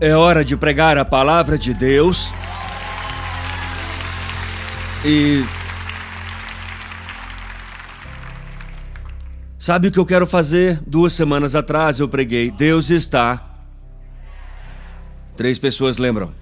[0.00, 2.30] É hora de pregar a palavra de Deus.
[5.04, 5.44] E.
[9.58, 10.80] Sabe o que eu quero fazer?
[10.86, 13.44] Duas semanas atrás eu preguei: Deus está.
[15.36, 16.32] Três pessoas lembram.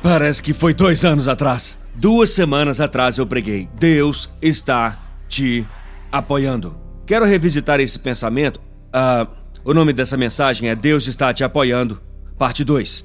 [0.00, 1.76] Parece que foi dois anos atrás.
[1.96, 5.66] Duas semanas atrás eu preguei: Deus está te
[6.12, 6.78] apoiando.
[7.04, 8.60] Quero revisitar esse pensamento.
[8.92, 9.26] Ah.
[9.64, 11.98] O nome dessa mensagem é Deus está te apoiando,
[12.38, 13.04] parte 2.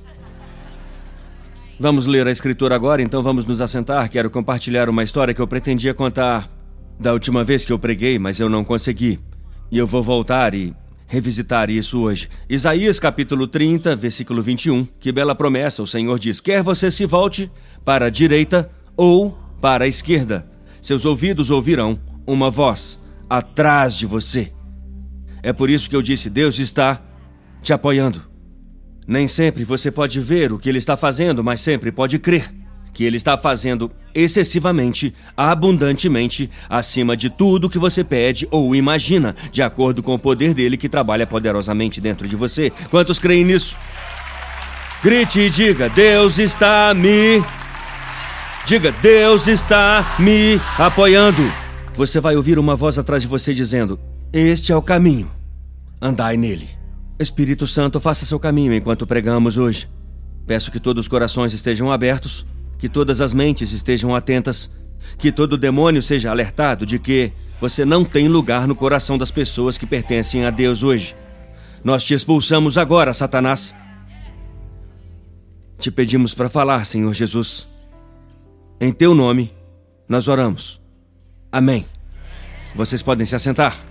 [1.80, 4.10] Vamos ler a escritura agora, então vamos nos assentar.
[4.10, 6.50] Quero compartilhar uma história que eu pretendia contar
[7.00, 9.20] da última vez que eu preguei, mas eu não consegui.
[9.72, 10.76] E eu vou voltar e
[11.08, 12.30] revisitar isso hoje.
[12.50, 14.86] Isaías capítulo 30, versículo 21.
[15.00, 17.50] Que bela promessa, o Senhor diz: Quer você se volte
[17.86, 20.50] para a direita ou para a esquerda,
[20.82, 24.52] seus ouvidos ouvirão uma voz atrás de você.
[25.42, 27.02] É por isso que eu disse: Deus está
[27.62, 28.29] te apoiando.
[29.10, 32.54] Nem sempre você pode ver o que Ele está fazendo, mas sempre pode crer
[32.94, 39.64] que Ele está fazendo excessivamente, abundantemente, acima de tudo que você pede ou imagina, de
[39.64, 42.72] acordo com o poder dele que trabalha poderosamente dentro de você.
[42.92, 43.76] Quantos creem nisso?
[45.04, 47.44] Grite e diga: Deus está me.
[48.68, 51.52] Diga: Deus está me apoiando.
[51.96, 54.00] Você vai ouvir uma voz atrás de você dizendo:
[54.32, 55.32] este é o caminho.
[56.00, 56.79] Andai nele.
[57.20, 59.90] Espírito Santo, faça seu caminho enquanto pregamos hoje.
[60.48, 62.46] Peço que todos os corações estejam abertos,
[62.78, 64.72] que todas as mentes estejam atentas,
[65.18, 69.78] que todo demônio seja alertado de que você não tem lugar no coração das pessoas
[69.78, 71.14] que pertencem a Deus hoje.
[71.84, 73.76] Nós te expulsamos agora, Satanás.
[75.78, 77.68] Te pedimos para falar, Senhor Jesus.
[78.80, 79.54] Em teu nome,
[80.08, 80.80] nós oramos.
[81.52, 81.86] Amém.
[82.74, 83.89] Vocês podem se assentar.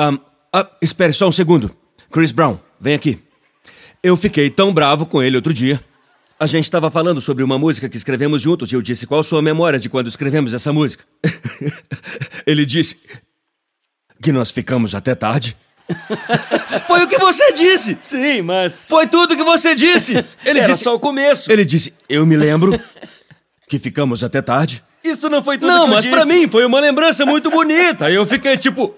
[0.00, 1.76] Um, uh, espere só um segundo.
[2.10, 3.18] Chris Brown, vem aqui.
[4.02, 5.78] Eu fiquei tão bravo com ele outro dia.
[6.38, 9.42] A gente estava falando sobre uma música que escrevemos juntos e eu disse qual sua
[9.42, 11.04] memória de quando escrevemos essa música.
[12.46, 12.98] ele disse
[14.22, 15.54] que nós ficamos até tarde.
[16.86, 17.98] Foi o que você disse!
[18.00, 18.88] Sim, mas.
[18.88, 20.12] Foi tudo que você disse!
[20.46, 21.52] Ele Era disse só o começo.
[21.52, 22.80] Ele disse: Eu me lembro
[23.68, 24.82] que ficamos até tarde.
[25.02, 26.14] Isso não foi tudo não, que eu mas disse.
[26.14, 28.10] pra mim foi uma lembrança muito bonita.
[28.10, 28.94] Eu fiquei tipo.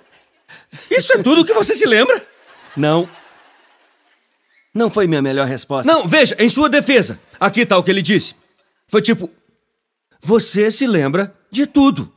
[0.91, 2.27] Isso é tudo que você se lembra?
[2.77, 3.09] Não.
[4.75, 5.93] Não foi minha melhor resposta.
[5.93, 7.21] Não, veja, em sua defesa.
[7.39, 8.35] Aqui tá o que ele disse.
[8.89, 9.31] Foi tipo.
[10.21, 12.13] Você se lembra de tudo.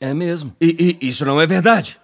[0.00, 0.56] É mesmo.
[0.60, 2.00] E, e isso não é verdade.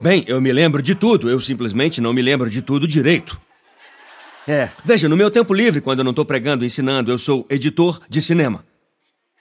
[0.00, 3.40] Bem, eu me lembro de tudo, eu simplesmente não me lembro de tudo direito.
[4.46, 4.70] É.
[4.84, 8.00] Veja, no meu tempo livre, quando eu não estou pregando e ensinando, eu sou editor
[8.08, 8.64] de cinema.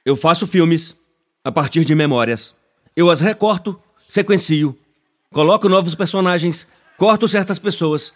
[0.05, 0.95] Eu faço filmes
[1.43, 2.55] a partir de memórias.
[2.95, 4.77] Eu as recorto, sequencio,
[5.35, 6.65] Coloco novos personagens,
[6.97, 8.13] corto certas pessoas.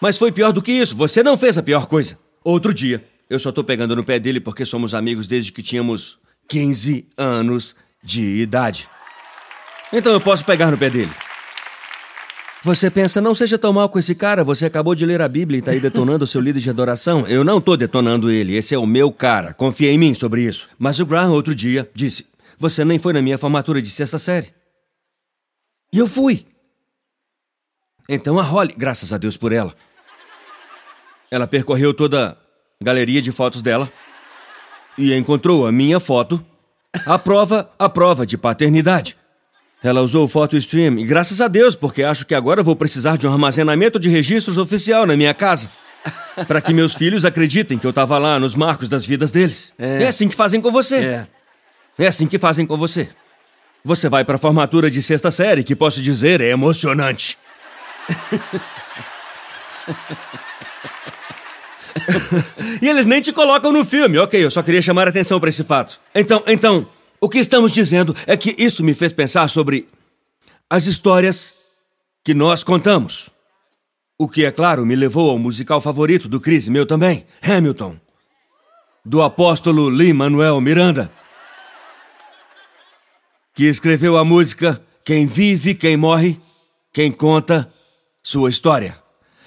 [0.00, 2.16] Mas foi pior do que isso, você não fez a pior coisa.
[2.44, 6.16] Outro dia, eu só tô pegando no pé dele porque somos amigos desde que tínhamos
[6.48, 8.88] 15 anos de idade.
[9.92, 11.10] Então eu posso pegar no pé dele.
[12.62, 15.58] Você pensa, não seja tão mal com esse cara, você acabou de ler a Bíblia
[15.58, 17.26] e tá aí detonando o seu líder de adoração.
[17.26, 20.68] Eu não tô detonando ele, esse é o meu cara, confia em mim sobre isso.
[20.78, 22.26] Mas o Graham, outro dia, disse:
[22.60, 24.56] Você nem foi na minha formatura de sexta série.
[25.92, 26.46] E eu fui.
[28.08, 29.74] Então a Holly, graças a Deus por ela,
[31.30, 32.38] ela percorreu toda
[32.80, 33.90] a galeria de fotos dela
[34.96, 36.44] e encontrou a minha foto,
[37.06, 39.16] a prova, a prova de paternidade.
[39.82, 43.16] Ela usou o Photo Stream e graças a Deus, porque acho que agora vou precisar
[43.16, 45.70] de um armazenamento de registros oficial na minha casa.
[46.46, 49.72] para que meus filhos acreditem que eu estava lá nos marcos das vidas deles.
[49.78, 50.04] É.
[50.04, 50.96] é assim que fazem com você.
[50.96, 51.26] É.
[51.98, 53.08] É assim que fazem com você.
[53.84, 57.38] Você vai para formatura de sexta série, que posso dizer é emocionante.
[62.82, 64.18] e eles nem te colocam no filme.
[64.18, 66.00] Ok, eu só queria chamar a atenção para esse fato.
[66.14, 66.86] Então, então,
[67.20, 69.88] o que estamos dizendo é que isso me fez pensar sobre
[70.68, 71.54] as histórias
[72.24, 73.30] que nós contamos.
[74.18, 77.96] O que, é claro, me levou ao musical favorito do Chris e meu também, Hamilton.
[79.04, 81.10] Do apóstolo Lin-Manuel Miranda
[83.58, 86.38] que escreveu a música Quem Vive, Quem Morre,
[86.92, 87.68] Quem Conta
[88.22, 88.96] Sua História.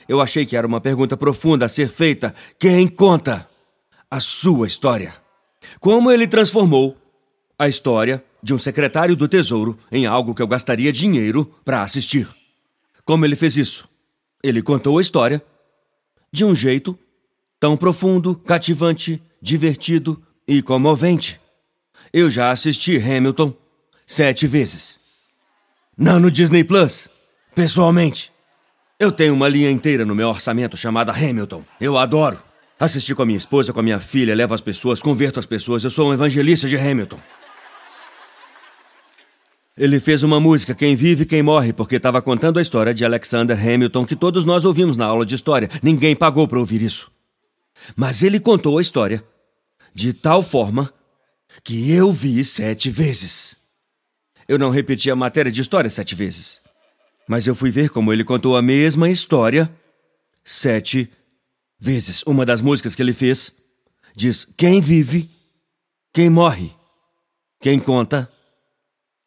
[0.05, 2.35] Eu achei que era uma pergunta profunda a ser feita.
[2.59, 3.47] Quem conta
[4.09, 5.15] a sua história?
[5.79, 6.97] Como ele transformou
[7.57, 12.27] a história de um secretário do Tesouro em algo que eu gastaria dinheiro para assistir?
[13.05, 13.87] Como ele fez isso?
[14.43, 15.41] Ele contou a história
[16.33, 16.99] de um jeito
[17.57, 21.39] tão profundo, cativante, divertido e comovente.
[22.11, 23.60] Eu já assisti Hamilton
[24.11, 24.99] sete vezes.
[25.97, 27.07] Não no Disney Plus.
[27.55, 28.31] Pessoalmente.
[28.99, 31.63] Eu tenho uma linha inteira no meu orçamento chamada Hamilton.
[31.79, 32.41] Eu adoro.
[32.77, 35.83] Assisti com a minha esposa, com a minha filha, levo as pessoas, converto as pessoas.
[35.83, 37.19] Eu sou um evangelista de Hamilton.
[39.77, 43.57] Ele fez uma música, Quem Vive, Quem Morre, porque estava contando a história de Alexander
[43.57, 45.69] Hamilton que todos nós ouvimos na aula de história.
[45.81, 47.09] Ninguém pagou para ouvir isso.
[47.95, 49.23] Mas ele contou a história
[49.93, 50.93] de tal forma
[51.63, 53.60] que eu vi sete vezes.
[54.51, 56.59] Eu não repeti a matéria de história sete vezes.
[57.25, 59.73] Mas eu fui ver como ele contou a mesma história
[60.43, 61.09] sete
[61.79, 62.21] vezes.
[62.23, 63.53] Uma das músicas que ele fez
[64.13, 65.29] diz: Quem vive,
[66.11, 66.75] quem morre,
[67.61, 68.29] quem conta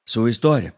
[0.05, 0.75] sua história.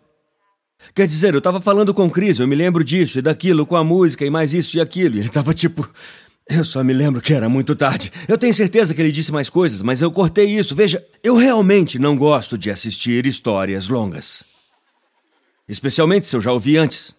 [0.95, 3.75] Quer dizer, eu estava falando com o Chris, eu me lembro disso e daquilo, com
[3.75, 5.17] a música e mais isso e aquilo.
[5.17, 5.91] E ele estava tipo.
[6.49, 8.13] Eu só me lembro que era muito tarde.
[8.29, 10.77] Eu tenho certeza que ele disse mais coisas, mas eu cortei isso.
[10.77, 14.45] Veja, eu realmente não gosto de assistir histórias longas.
[15.69, 17.17] Especialmente se eu já ouvi antes.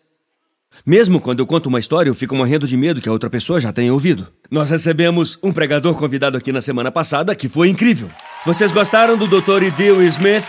[0.86, 3.60] Mesmo quando eu conto uma história, eu fico morrendo de medo que a outra pessoa
[3.60, 4.28] já tenha ouvido.
[4.50, 8.10] Nós recebemos um pregador convidado aqui na semana passada que foi incrível.
[8.46, 9.64] Vocês gostaram do Dr.
[9.64, 10.46] Idil Smith?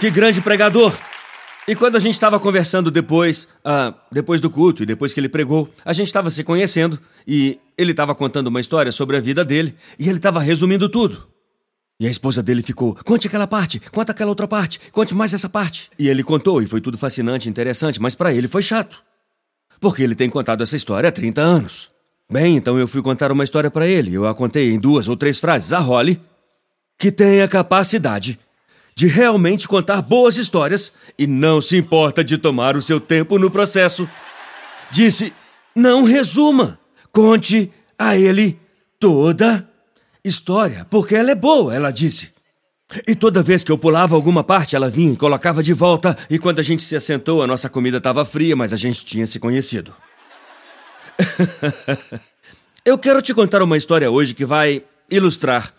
[0.00, 0.96] Que grande pregador!
[1.68, 5.28] E quando a gente estava conversando depois, ah, depois do culto e depois que ele
[5.28, 9.44] pregou, a gente estava se conhecendo e ele estava contando uma história sobre a vida
[9.44, 11.28] dele e ele estava resumindo tudo.
[11.98, 15.48] E a esposa dele ficou: conte aquela parte, conta aquela outra parte, conte mais essa
[15.48, 15.90] parte.
[15.98, 19.02] E ele contou e foi tudo fascinante interessante, mas para ele foi chato
[19.80, 21.88] porque ele tem contado essa história há 30 anos.
[22.30, 24.14] Bem, então eu fui contar uma história para ele.
[24.14, 25.72] Eu a contei em duas ou três frases.
[25.72, 26.20] A Holly,
[26.98, 28.38] que tem a capacidade
[28.94, 33.50] de realmente contar boas histórias e não se importa de tomar o seu tempo no
[33.50, 34.08] processo,
[34.92, 35.32] disse:
[35.74, 36.78] não resuma,
[37.12, 38.58] conte a ele
[38.98, 39.68] toda
[40.24, 42.32] história, porque ela é boa, ela disse.
[43.06, 46.38] E toda vez que eu pulava alguma parte, ela vinha e colocava de volta, e
[46.38, 49.38] quando a gente se assentou, a nossa comida estava fria, mas a gente tinha se
[49.38, 49.94] conhecido.
[52.84, 55.72] eu quero te contar uma história hoje que vai ilustrar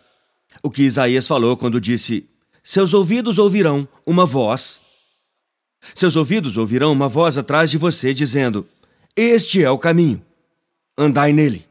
[0.64, 2.30] o que Isaías falou quando disse:
[2.64, 4.80] Seus ouvidos ouvirão uma voz.
[5.96, 8.68] Seus ouvidos ouvirão uma voz atrás de você dizendo:
[9.16, 10.22] Este é o caminho,
[10.98, 11.66] andai nele.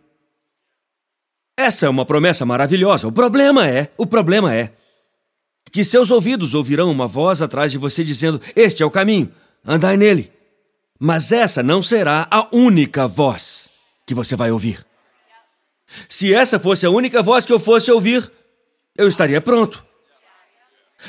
[1.57, 3.07] Essa é uma promessa maravilhosa.
[3.07, 4.73] O problema é, o problema é
[5.71, 9.33] que seus ouvidos ouvirão uma voz atrás de você dizendo: Este é o caminho,
[9.65, 10.33] andai nele.
[10.99, 13.69] Mas essa não será a única voz
[14.07, 14.85] que você vai ouvir.
[16.09, 18.31] Se essa fosse a única voz que eu fosse ouvir,
[18.97, 19.85] eu estaria pronto.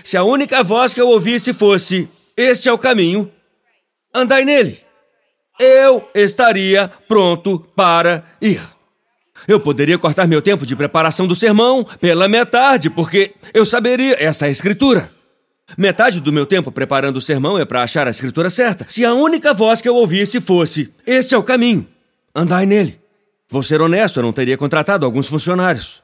[0.03, 3.31] Se a única voz que eu ouvisse fosse: Este é o caminho,
[4.13, 4.83] andai nele,
[5.61, 8.61] eu estaria pronto para ir.
[9.47, 14.45] Eu poderia cortar meu tempo de preparação do sermão pela metade, porque eu saberia esta
[14.45, 15.11] é a escritura.
[15.77, 18.85] Metade do meu tempo preparando o sermão é para achar a escritura certa.
[18.89, 21.87] Se a única voz que eu ouvisse fosse: Este é o caminho,
[22.35, 22.99] andai nele.
[23.49, 26.01] Vou ser honesto, eu não teria contratado alguns funcionários.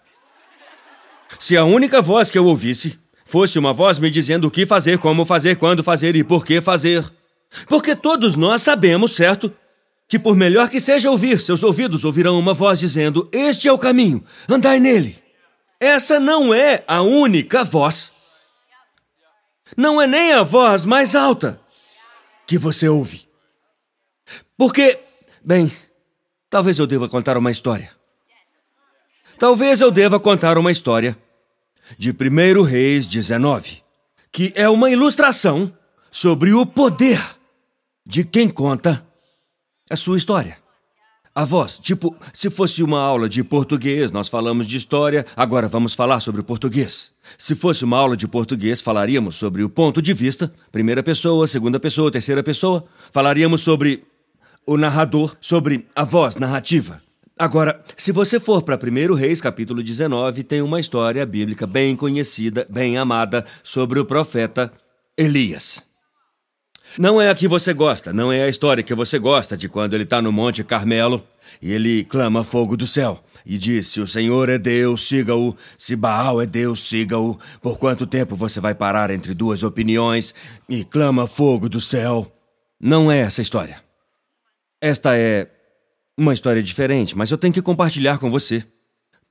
[1.39, 4.97] Se a única voz que eu ouvisse fosse uma voz me dizendo o que fazer,
[4.97, 7.03] como fazer, quando fazer e por que fazer.
[7.67, 9.53] Porque todos nós sabemos, certo?
[10.07, 13.77] que por melhor que seja ouvir, seus ouvidos ouvirão uma voz dizendo: Este é o
[13.77, 15.21] caminho, andai nele.
[15.79, 18.11] Essa não é a única voz.
[19.75, 21.59] Não é nem a voz mais alta
[22.47, 23.27] que você ouve.
[24.57, 24.97] Porque,
[25.43, 25.71] bem,
[26.49, 27.91] talvez eu deva contar uma história.
[29.37, 31.15] Talvez eu deva contar uma história
[31.97, 33.83] de 1 Reis 19,
[34.31, 35.71] que é uma ilustração
[36.09, 37.36] sobre o poder
[38.07, 39.05] de quem conta
[39.91, 40.57] a sua história.
[41.35, 45.93] A voz, tipo, se fosse uma aula de português, nós falamos de história, agora vamos
[45.93, 47.11] falar sobre o português.
[47.37, 51.79] Se fosse uma aula de português, falaríamos sobre o ponto de vista, primeira pessoa, segunda
[51.81, 52.85] pessoa, terceira pessoa.
[53.11, 54.05] Falaríamos sobre
[54.65, 57.01] o narrador, sobre a voz narrativa.
[57.37, 62.65] Agora, se você for para 1 Reis, capítulo 19, tem uma história bíblica bem conhecida,
[62.69, 64.71] bem amada, sobre o profeta
[65.15, 65.86] Elias.
[66.99, 69.93] Não é a que você gosta, não é a história que você gosta de quando
[69.93, 71.23] ele está no Monte Carmelo
[71.61, 75.55] e ele clama fogo do céu e diz: Se o Senhor é Deus, siga-o.
[75.77, 77.37] Se Baal é Deus, siga-o.
[77.61, 80.33] Por quanto tempo você vai parar entre duas opiniões
[80.67, 82.31] e clama fogo do céu?
[82.79, 83.79] Não é essa história.
[84.81, 85.47] Esta é
[86.17, 88.65] uma história diferente, mas eu tenho que compartilhar com você.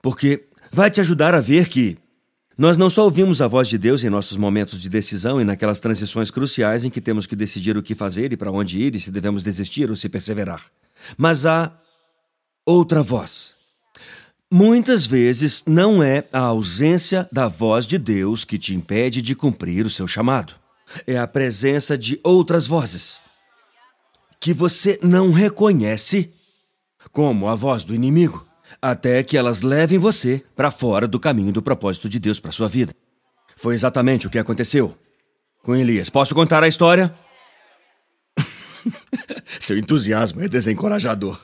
[0.00, 1.98] Porque vai te ajudar a ver que
[2.56, 5.78] nós não só ouvimos a voz de Deus em nossos momentos de decisão e naquelas
[5.78, 9.00] transições cruciais em que temos que decidir o que fazer e para onde ir e
[9.00, 10.62] se devemos desistir ou se perseverar,
[11.18, 11.72] mas há
[12.64, 13.54] outra voz.
[14.50, 19.84] Muitas vezes não é a ausência da voz de Deus que te impede de cumprir
[19.84, 20.54] o seu chamado.
[21.06, 23.20] É a presença de outras vozes.
[24.38, 26.30] que você não reconhece
[27.10, 28.46] como a voz do inimigo,
[28.90, 32.68] até que elas levem você para fora do caminho do propósito de Deus para sua
[32.68, 32.94] vida.
[33.56, 34.96] Foi exatamente o que aconteceu
[35.62, 36.08] com Elias.
[36.08, 37.12] Posso contar a história?
[39.58, 41.40] Seu entusiasmo é desencorajador.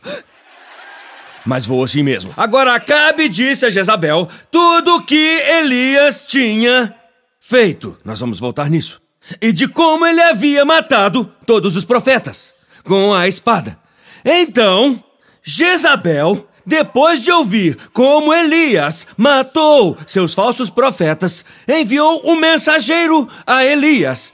[1.45, 2.33] Mas vou assim mesmo.
[2.37, 6.95] Agora Acabe disse a Jezabel tudo o que Elias tinha
[7.41, 7.99] feito.
[8.05, 9.03] Nós vamos voltar nisso.
[9.41, 13.77] E de como ele havia matado todos os profetas com a espada.
[14.25, 15.03] Então,
[15.43, 24.33] Jezabel, depois de ouvir como Elias matou seus falsos profetas, enviou um mensageiro a Elias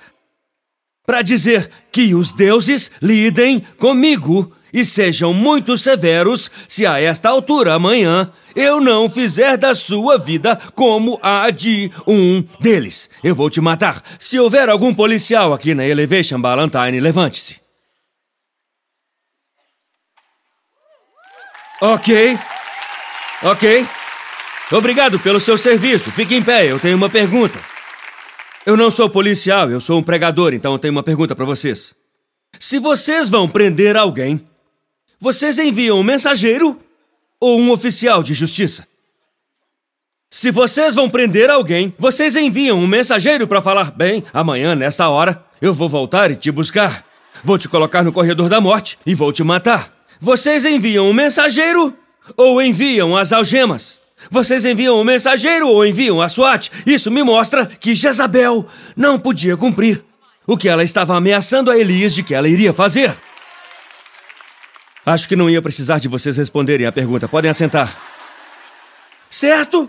[1.07, 7.73] para dizer que os deuses lidem comigo e sejam muito severos se a esta altura
[7.73, 13.09] amanhã eu não fizer da sua vida como a de um deles.
[13.25, 14.03] Eu vou te matar.
[14.19, 17.68] Se houver algum policial aqui na Elevation Ballantine, levante-se.
[21.81, 22.39] Ok.
[23.43, 23.87] Ok.
[24.73, 26.11] Obrigado pelo seu serviço.
[26.11, 27.59] Fique em pé, eu tenho uma pergunta.
[28.67, 31.95] Eu não sou policial, eu sou um pregador, então eu tenho uma pergunta para vocês.
[32.59, 34.45] Se vocês vão prender alguém,
[35.21, 36.79] vocês enviam um mensageiro
[37.41, 38.87] ou um oficial de justiça?
[40.31, 45.43] Se vocês vão prender alguém, vocês enviam um mensageiro para falar: bem, amanhã, nesta hora,
[45.63, 47.07] eu vou voltar e te buscar.
[47.43, 49.98] Vou te colocar no corredor da morte e vou te matar.
[50.21, 51.97] Vocês enviam um mensageiro
[52.37, 54.01] ou enviam as algemas?
[54.31, 56.71] Vocês enviam um mensageiro ou enviam a SWAT?
[56.85, 60.03] Isso me mostra que Jezabel não podia cumprir
[60.47, 63.17] o que ela estava ameaçando a Elias de que ela iria fazer.
[65.07, 67.29] Acho que não ia precisar de vocês responderem a pergunta.
[67.29, 67.97] Podem assentar.
[69.31, 69.89] Certo?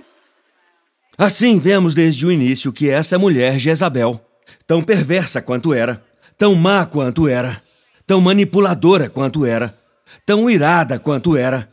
[1.17, 4.23] Assim vemos desde o início que essa mulher Jezabel,
[4.67, 6.01] tão perversa quanto era,
[6.37, 7.61] tão má quanto era,
[8.05, 9.78] tão manipuladora quanto era,
[10.25, 11.69] tão irada quanto era,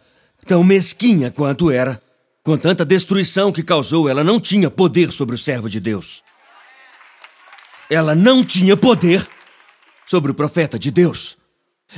[0.46, 2.00] tão mesquinha quanto era,
[2.42, 6.22] com tanta destruição que causou, ela não tinha poder sobre o servo de Deus.
[7.90, 9.26] Ela não tinha poder
[10.06, 11.36] sobre o profeta de Deus.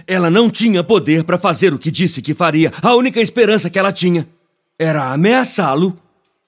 [0.06, 2.72] Ela não tinha poder para fazer o que disse que faria.
[2.82, 4.28] A única esperança que ela tinha
[4.78, 5.98] era ameaçá-lo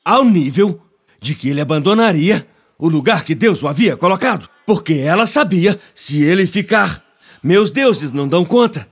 [0.04, 0.80] ao nível
[1.20, 2.46] de que ele abandonaria
[2.78, 4.48] o lugar que Deus o havia colocado.
[4.66, 7.04] Porque ela sabia: se ele ficar,
[7.42, 8.88] meus deuses não dão conta.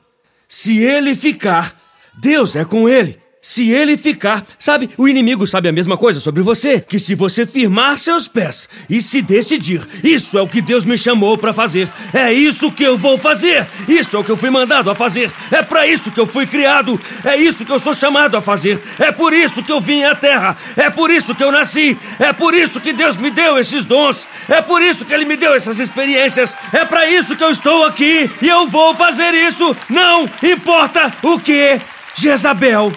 [0.48, 1.78] Se ele ficar,
[2.18, 3.20] Deus é com ele.
[3.40, 7.46] Se ele ficar, sabe, o inimigo sabe a mesma coisa sobre você, que se você
[7.46, 11.88] firmar seus pés e se decidir, isso é o que Deus me chamou para fazer.
[12.12, 13.68] É isso que eu vou fazer.
[13.86, 15.32] Isso é o que eu fui mandado a fazer.
[15.52, 17.00] É para isso que eu fui criado.
[17.24, 18.82] É isso que eu sou chamado a fazer.
[18.98, 20.56] É por isso que eu vim à terra.
[20.76, 21.96] É por isso que eu nasci.
[22.18, 24.26] É por isso que Deus me deu esses dons.
[24.48, 26.56] É por isso que ele me deu essas experiências.
[26.72, 29.76] É para isso que eu estou aqui e eu vou fazer isso.
[29.88, 31.80] Não importa o que
[32.16, 32.92] Jezabel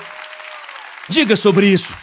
[1.12, 1.94] Diga sobre isso.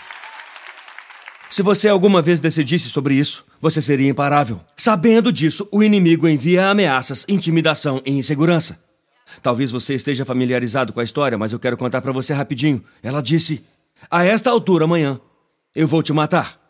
[1.49, 4.61] Se você alguma vez decidisse sobre isso, você seria imparável.
[4.77, 8.79] Sabendo disso, o inimigo envia ameaças, intimidação e insegurança.
[9.43, 12.85] Talvez você esteja familiarizado com a história, mas eu quero contar para você rapidinho.
[13.03, 13.65] Ela disse:
[14.11, 15.19] A esta altura amanhã,
[15.75, 16.61] eu vou te matar.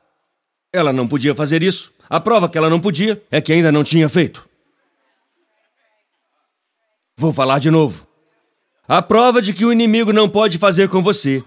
[0.73, 1.91] Ela não podia fazer isso.
[2.09, 4.49] A prova que ela não podia é que ainda não tinha feito.
[7.17, 8.07] Vou falar de novo.
[8.87, 11.43] A prova de que o inimigo não pode fazer com você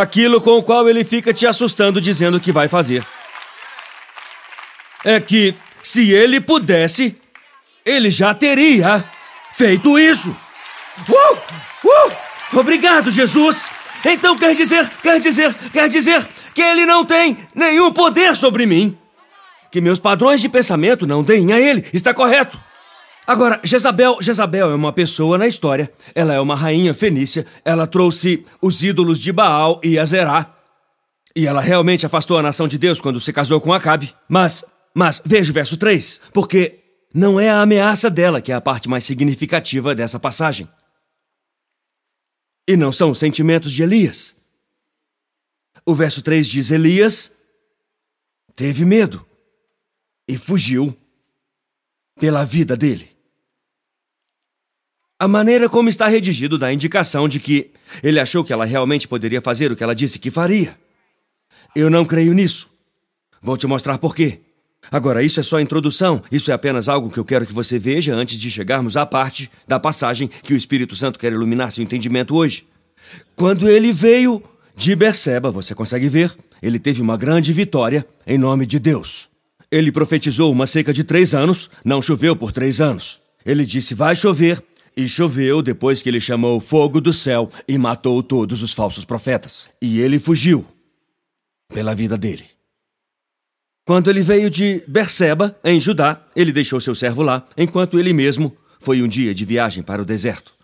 [0.00, 3.04] aquilo com o qual ele fica te assustando dizendo que vai fazer.
[5.04, 7.16] É que, se ele pudesse,
[7.84, 9.04] ele já teria
[9.52, 10.36] feito isso.
[11.08, 11.88] Uh!
[11.88, 12.58] Uh!
[12.58, 13.68] Obrigado, Jesus!
[14.04, 18.96] Então quer dizer, quer dizer, quer dizer que ele não tem nenhum poder sobre mim.
[19.70, 21.84] Que meus padrões de pensamento não deem a ele.
[21.92, 22.58] Está correto.
[23.26, 25.92] Agora, Jezabel, Jezabel é uma pessoa na história.
[26.14, 27.44] Ela é uma rainha fenícia.
[27.64, 30.54] Ela trouxe os ídolos de Baal e Azerá.
[31.34, 34.14] E ela realmente afastou a nação de Deus quando se casou com Acabe.
[34.28, 34.64] Mas,
[34.94, 36.78] mas, veja o verso 3, porque
[37.12, 40.68] não é a ameaça dela que é a parte mais significativa dessa passagem.
[42.68, 44.36] E não são os sentimentos de Elias.
[45.84, 47.32] O verso 3 diz: Elias
[48.54, 49.26] teve medo
[50.28, 50.96] e fugiu
[52.18, 53.15] pela vida dele.
[55.18, 57.70] A maneira como está redigido dá indicação de que
[58.02, 60.76] ele achou que ela realmente poderia fazer o que ela disse que faria.
[61.74, 62.68] Eu não creio nisso.
[63.40, 64.40] Vou te mostrar por quê.
[64.90, 68.14] Agora, isso é só introdução, isso é apenas algo que eu quero que você veja
[68.14, 72.36] antes de chegarmos à parte da passagem que o Espírito Santo quer iluminar seu entendimento
[72.36, 72.66] hoje.
[73.34, 74.42] Quando ele veio
[74.76, 79.28] de Berseba, você consegue ver, ele teve uma grande vitória em nome de Deus.
[79.70, 83.18] Ele profetizou uma seca de três anos, não choveu por três anos.
[83.44, 84.62] Ele disse: vai chover,
[84.96, 89.68] E choveu depois que ele chamou fogo do céu e matou todos os falsos profetas.
[89.80, 90.66] E ele fugiu
[91.68, 92.44] pela vida dele.
[93.84, 98.56] Quando ele veio de Berseba, em Judá, ele deixou seu servo lá, enquanto ele mesmo
[98.80, 100.54] foi um dia de viagem para o deserto.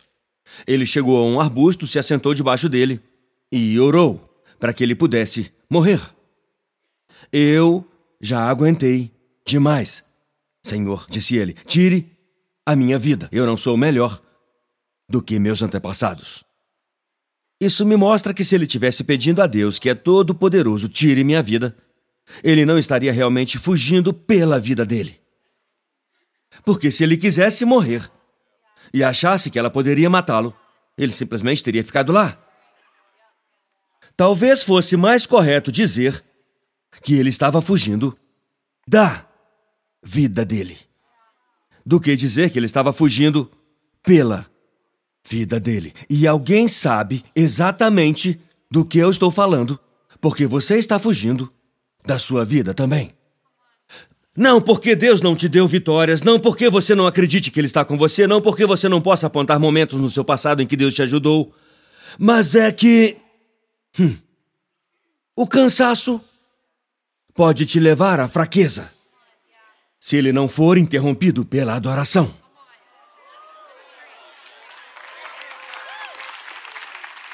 [0.67, 3.01] Ele chegou a um arbusto, se assentou debaixo dele
[3.51, 6.01] e orou para que ele pudesse morrer.
[7.33, 7.87] Eu
[8.21, 9.11] já aguentei
[9.47, 10.05] demais.
[10.65, 12.11] Senhor, disse ele, tire
[12.67, 13.29] a minha vida.
[13.33, 14.21] Eu não sou melhor
[15.09, 16.45] do que meus antepassados.
[17.61, 21.43] Isso me mostra que se ele tivesse pedindo a Deus, que é todo-poderoso, tire minha
[21.43, 21.77] vida,
[22.43, 25.21] ele não estaria realmente fugindo pela vida dele.
[26.65, 28.11] Porque se ele quisesse morrer
[28.93, 30.55] e achasse que ela poderia matá-lo,
[30.97, 32.39] ele simplesmente teria ficado lá.
[34.17, 36.23] Talvez fosse mais correto dizer
[37.03, 38.17] que ele estava fugindo
[38.87, 39.27] da
[40.03, 40.79] vida dele,
[41.85, 43.51] do que dizer que ele estava fugindo
[44.03, 44.47] pela
[45.29, 45.93] vida dele.
[46.09, 49.79] E alguém sabe exatamente do que eu estou falando,
[50.21, 51.53] porque você está fugindo
[52.05, 53.11] da sua vida também.
[54.37, 57.85] Não porque Deus não te deu vitórias, não porque você não acredite que Ele está
[57.85, 60.95] com você, não porque você não possa apontar momentos no seu passado em que Deus
[60.95, 61.53] te ajudou,
[62.19, 63.19] mas é que.
[64.01, 64.17] Hum,
[65.37, 66.21] o cansaço
[67.35, 68.91] pode te levar à fraqueza
[70.03, 72.35] se ele não for interrompido pela adoração.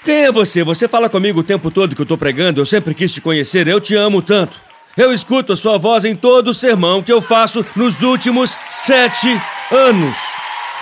[0.04, 0.62] Quem é você?
[0.62, 3.66] Você fala comigo o tempo todo que eu estou pregando, eu sempre quis te conhecer,
[3.66, 4.60] eu te amo tanto.
[4.98, 9.28] Eu escuto a sua voz em todo o sermão que eu faço nos últimos sete
[9.72, 10.16] anos.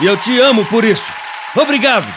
[0.00, 1.12] E eu te amo por isso.
[1.54, 2.12] Obrigado.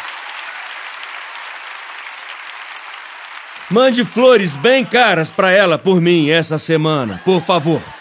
[3.69, 7.98] Mande flores bem caras para ela por mim essa semana, por favor.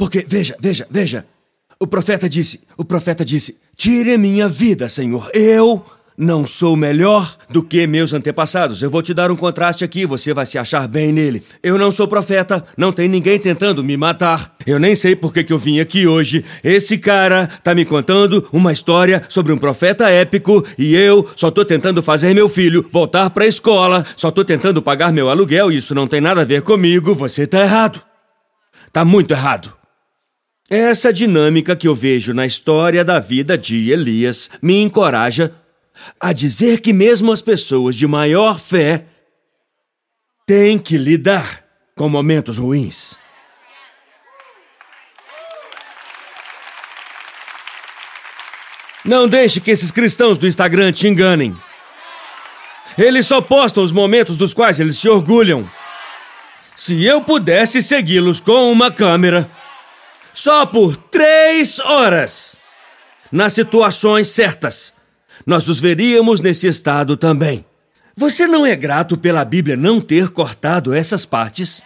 [0.00, 1.26] Porque, veja, veja, veja.
[1.78, 5.30] O profeta disse, o profeta disse: Tire minha vida, Senhor.
[5.34, 5.84] Eu
[6.16, 8.80] não sou melhor do que meus antepassados.
[8.80, 11.42] Eu vou te dar um contraste aqui, você vai se achar bem nele.
[11.62, 14.56] Eu não sou profeta, não tem ninguém tentando me matar.
[14.66, 16.46] Eu nem sei por que, que eu vim aqui hoje.
[16.64, 21.62] Esse cara tá me contando uma história sobre um profeta épico e eu só tô
[21.62, 25.94] tentando fazer meu filho voltar pra escola, só tô tentando pagar meu aluguel e isso
[25.94, 27.14] não tem nada a ver comigo.
[27.14, 28.02] Você tá errado.
[28.90, 29.79] Tá muito errado.
[30.70, 35.52] Essa dinâmica que eu vejo na história da vida de Elias me encoraja
[36.20, 39.06] a dizer que mesmo as pessoas de maior fé
[40.46, 41.64] têm que lidar
[41.96, 43.18] com momentos ruins.
[49.04, 51.56] Não deixe que esses cristãos do Instagram te enganem.
[52.96, 55.68] Eles só postam os momentos dos quais eles se orgulham.
[56.76, 59.50] Se eu pudesse segui-los com uma câmera,
[60.40, 62.56] só por três horas,
[63.30, 64.94] nas situações certas,
[65.46, 67.62] nós os veríamos nesse estado também.
[68.16, 71.82] Você não é grato pela Bíblia não ter cortado essas partes?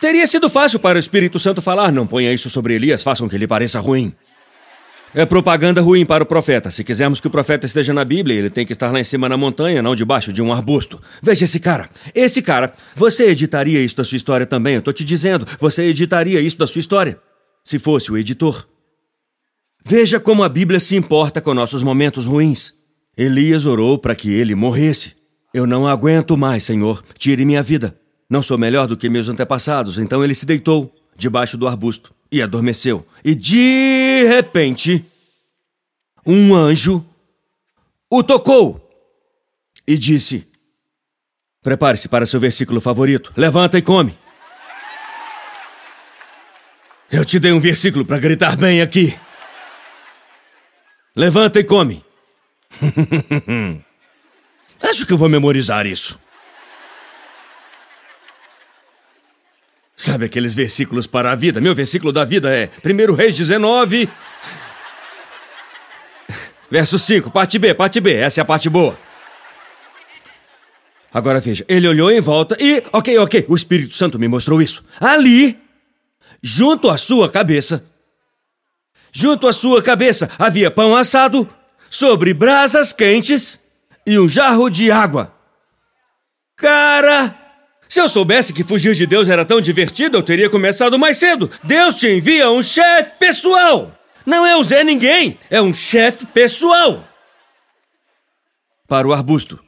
[0.00, 3.36] Teria sido fácil para o Espírito Santo falar: não ponha isso sobre Elias, façam que
[3.36, 4.12] ele pareça ruim.
[5.14, 6.70] É propaganda ruim para o profeta.
[6.70, 9.28] Se quisermos que o profeta esteja na Bíblia, ele tem que estar lá em cima
[9.28, 11.00] na montanha, não debaixo de um arbusto.
[11.22, 11.88] Veja esse cara.
[12.14, 12.74] Esse cara.
[12.94, 14.74] Você editaria isso da sua história também?
[14.74, 15.46] Eu tô te dizendo.
[15.58, 17.18] Você editaria isso da sua história?
[17.64, 18.66] Se fosse o editor.
[19.84, 22.74] Veja como a Bíblia se importa com nossos momentos ruins.
[23.16, 25.14] Elias orou para que ele morresse.
[25.54, 27.02] Eu não aguento mais, Senhor.
[27.16, 27.98] Tire minha vida.
[28.28, 29.98] Não sou melhor do que meus antepassados.
[29.98, 33.06] Então ele se deitou debaixo do arbusto e adormeceu.
[33.24, 35.04] E de repente,
[36.26, 37.04] um anjo
[38.10, 38.88] o tocou
[39.86, 40.46] e disse:
[41.62, 43.32] Prepare-se para seu versículo favorito.
[43.36, 44.16] Levanta e come.
[47.10, 49.18] Eu te dei um versículo para gritar bem aqui.
[51.16, 52.04] Levanta e come.
[54.80, 56.18] Acho que eu vou memorizar isso.
[59.98, 61.60] Sabe aqueles versículos para a vida?
[61.60, 64.08] Meu versículo da vida é 1 Reis 19,
[66.70, 68.96] verso 5, parte B, parte B, essa é a parte boa.
[71.12, 74.84] Agora veja, ele olhou em volta e, ok, ok, o Espírito Santo me mostrou isso.
[75.00, 75.58] Ali,
[76.40, 77.84] junto à sua cabeça,
[79.12, 81.48] Junto à sua cabeça havia pão assado,
[81.90, 83.58] sobre brasas quentes
[84.06, 85.34] e um jarro de água.
[86.56, 87.47] Cara!
[87.88, 91.50] Se eu soubesse que fugir de Deus era tão divertido, eu teria começado mais cedo.
[91.64, 93.92] Deus te envia um chefe pessoal.
[94.26, 97.02] Não é o Zé Ninguém, é um chefe pessoal.
[98.86, 99.58] Para o arbusto.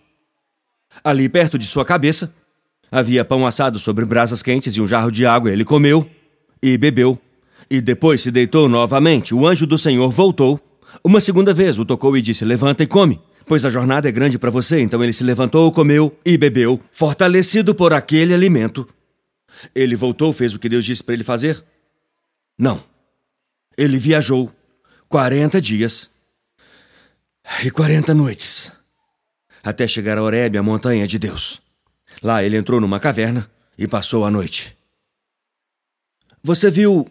[1.02, 2.34] Ali perto de sua cabeça,
[2.92, 5.50] havia pão assado sobre brasas quentes e um jarro de água.
[5.50, 6.08] Ele comeu
[6.62, 7.18] e bebeu
[7.70, 9.34] e depois se deitou novamente.
[9.34, 10.60] O anjo do Senhor voltou
[11.04, 13.20] Uma segunda vez o tocou e disse: Levanta e come,
[13.50, 14.78] pois a jornada é grande para você.
[14.78, 18.88] Então ele se levantou, comeu e bebeu, fortalecido por aquele alimento.
[19.74, 21.60] Ele voltou, fez o que Deus disse para ele fazer?
[22.56, 22.80] Não.
[23.76, 24.52] Ele viajou
[25.08, 26.08] 40 dias
[27.64, 28.70] e 40 noites
[29.64, 31.60] até chegar a Horebe, a montanha de Deus.
[32.22, 34.76] Lá ele entrou numa caverna e passou a noite.
[36.40, 37.04] Você viu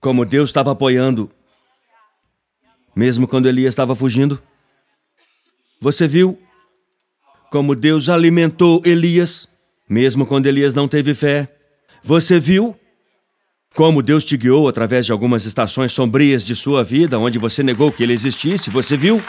[0.00, 1.30] como Deus estava apoiando,
[2.96, 4.42] mesmo quando Elias estava fugindo?
[5.80, 6.36] Você viu
[7.50, 9.48] como Deus alimentou Elias,
[9.88, 11.48] mesmo quando Elias não teve fé?
[12.02, 12.76] Você viu
[13.74, 17.92] como Deus te guiou através de algumas estações sombrias de sua vida, onde você negou
[17.92, 18.70] que ele existisse?
[18.70, 19.22] Você viu?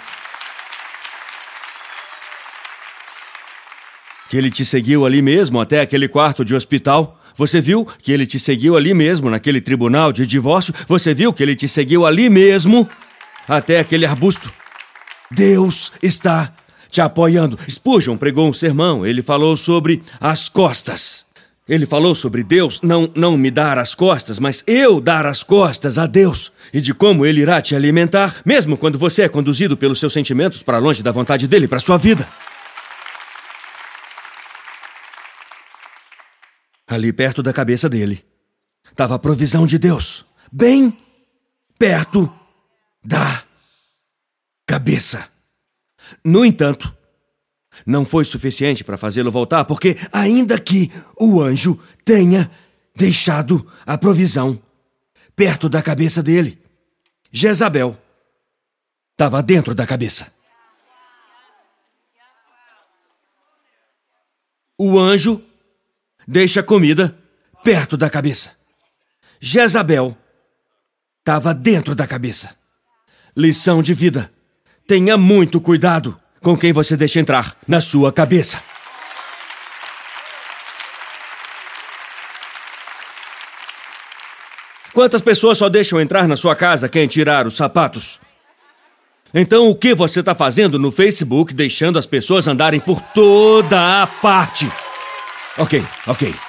[4.27, 7.21] Que ele te seguiu ali mesmo até aquele quarto de hospital?
[7.35, 10.73] Você viu que ele te seguiu ali mesmo, naquele tribunal de divórcio?
[10.87, 12.89] Você viu que ele te seguiu ali mesmo,
[13.47, 14.51] até aquele arbusto?
[15.31, 16.53] Deus está
[16.89, 17.57] te apoiando.
[17.69, 21.25] Spurgeon pregou um sermão, ele falou sobre as costas.
[21.67, 25.99] Ele falou sobre Deus não, não me dar as costas, mas eu dar as costas
[25.99, 29.99] a Deus e de como Ele irá te alimentar, mesmo quando você é conduzido pelos
[29.99, 32.27] seus sentimentos para longe da vontade dele para sua vida.
[36.87, 38.25] Ali perto da cabeça dele
[38.89, 40.97] estava a provisão de Deus, bem
[41.77, 42.31] perto
[43.05, 43.43] da
[44.69, 45.27] cabeça.
[46.23, 46.95] No entanto,
[47.87, 52.51] não foi suficiente para fazê-lo voltar, porque, ainda que o anjo tenha
[52.95, 54.61] deixado a provisão
[55.35, 56.61] perto da cabeça dele,
[57.31, 57.97] Jezabel
[59.13, 60.31] estava dentro da cabeça.
[64.77, 65.43] O anjo
[66.27, 67.17] deixa a comida
[67.63, 68.55] perto da cabeça.
[69.41, 70.15] Jezabel
[71.21, 72.55] estava dentro da cabeça.
[73.35, 74.31] Lição de vida:
[74.89, 78.59] tenha muito cuidado com quem você deixa entrar na sua cabeça.
[84.91, 88.19] Quantas pessoas só deixam entrar na sua casa quem tirar os sapatos?
[89.31, 94.07] Então, o que você está fazendo no Facebook deixando as pessoas andarem por toda a
[94.07, 94.67] parte?
[95.55, 96.48] Ok, ok.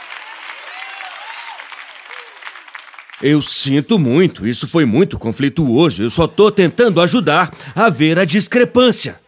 [3.23, 6.03] Eu sinto muito, isso foi muito conflituoso.
[6.03, 9.21] Eu só estou tentando ajudar a ver a discrepância.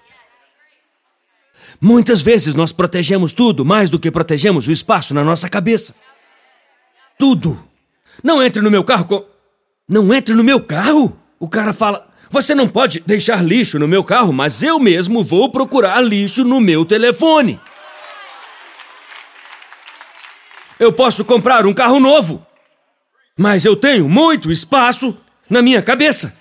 [1.81, 5.94] Muitas vezes nós protegemos tudo mais do que protegemos o espaço na nossa cabeça.
[7.18, 7.62] Tudo.
[8.22, 9.24] Não entre no meu carro com.
[9.88, 11.16] Não entre no meu carro?
[11.38, 15.50] O cara fala: Você não pode deixar lixo no meu carro, mas eu mesmo vou
[15.50, 17.61] procurar lixo no meu telefone.
[20.83, 22.44] eu posso comprar um carro novo.
[23.38, 25.16] Mas eu tenho muito espaço
[25.49, 26.35] na minha cabeça.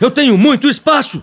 [0.00, 1.22] Eu tenho muito espaço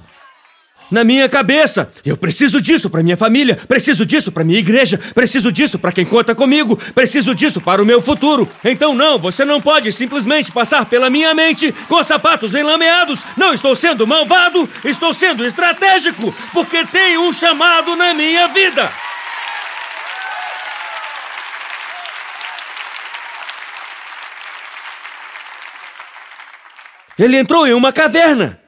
[0.92, 1.92] na minha cabeça.
[2.06, 6.06] Eu preciso disso para minha família, preciso disso para minha igreja, preciso disso para quem
[6.06, 8.50] conta comigo, preciso disso para o meu futuro.
[8.66, 13.24] Então não, você não pode simplesmente passar pela minha mente com sapatos enlameados.
[13.38, 18.92] Não estou sendo malvado, estou sendo estratégico, porque tenho um chamado na minha vida.
[27.22, 28.60] Ele entrou em uma caverna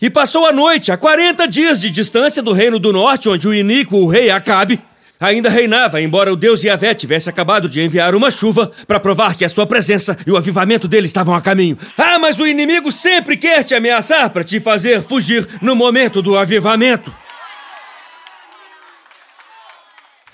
[0.00, 3.52] e passou a noite a 40 dias de distância do reino do norte, onde o
[3.52, 4.80] iníquo, o rei Acabe,
[5.18, 9.44] ainda reinava, embora o deus Yahvé tivesse acabado de enviar uma chuva para provar que
[9.44, 11.76] a sua presença e o avivamento dele estavam a caminho.
[11.98, 16.38] Ah, mas o inimigo sempre quer te ameaçar para te fazer fugir no momento do
[16.38, 17.12] avivamento.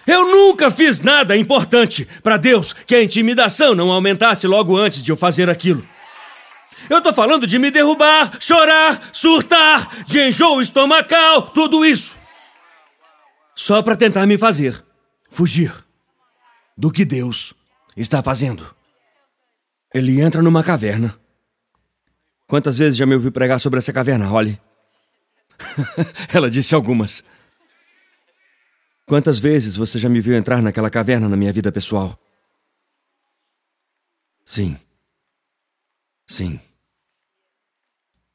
[0.06, 5.10] Eu nunca fiz nada importante para Deus que a intimidação não aumentasse logo antes de
[5.10, 5.93] eu fazer aquilo.
[6.88, 12.16] Eu tô falando de me derrubar, chorar, surtar, de enjoo estomacal, tudo isso.
[13.54, 14.84] Só para tentar me fazer
[15.30, 15.72] fugir
[16.76, 17.54] do que Deus
[17.96, 18.74] está fazendo.
[19.92, 21.18] Ele entra numa caverna.
[22.46, 24.60] Quantas vezes já me ouviu pregar sobre essa caverna, Holly?
[26.32, 27.24] Ela disse algumas.
[29.06, 32.18] Quantas vezes você já me viu entrar naquela caverna na minha vida pessoal?
[34.44, 34.76] Sim.
[36.26, 36.60] Sim.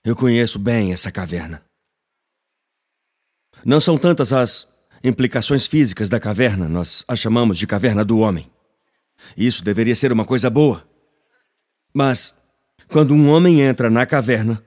[0.03, 1.63] Eu conheço bem essa caverna.
[3.65, 4.67] Não são tantas as
[5.03, 8.49] implicações físicas da caverna, nós a chamamos de caverna do homem.
[9.35, 10.87] Isso deveria ser uma coisa boa.
[11.93, 12.33] Mas,
[12.89, 14.63] quando um homem entra na caverna,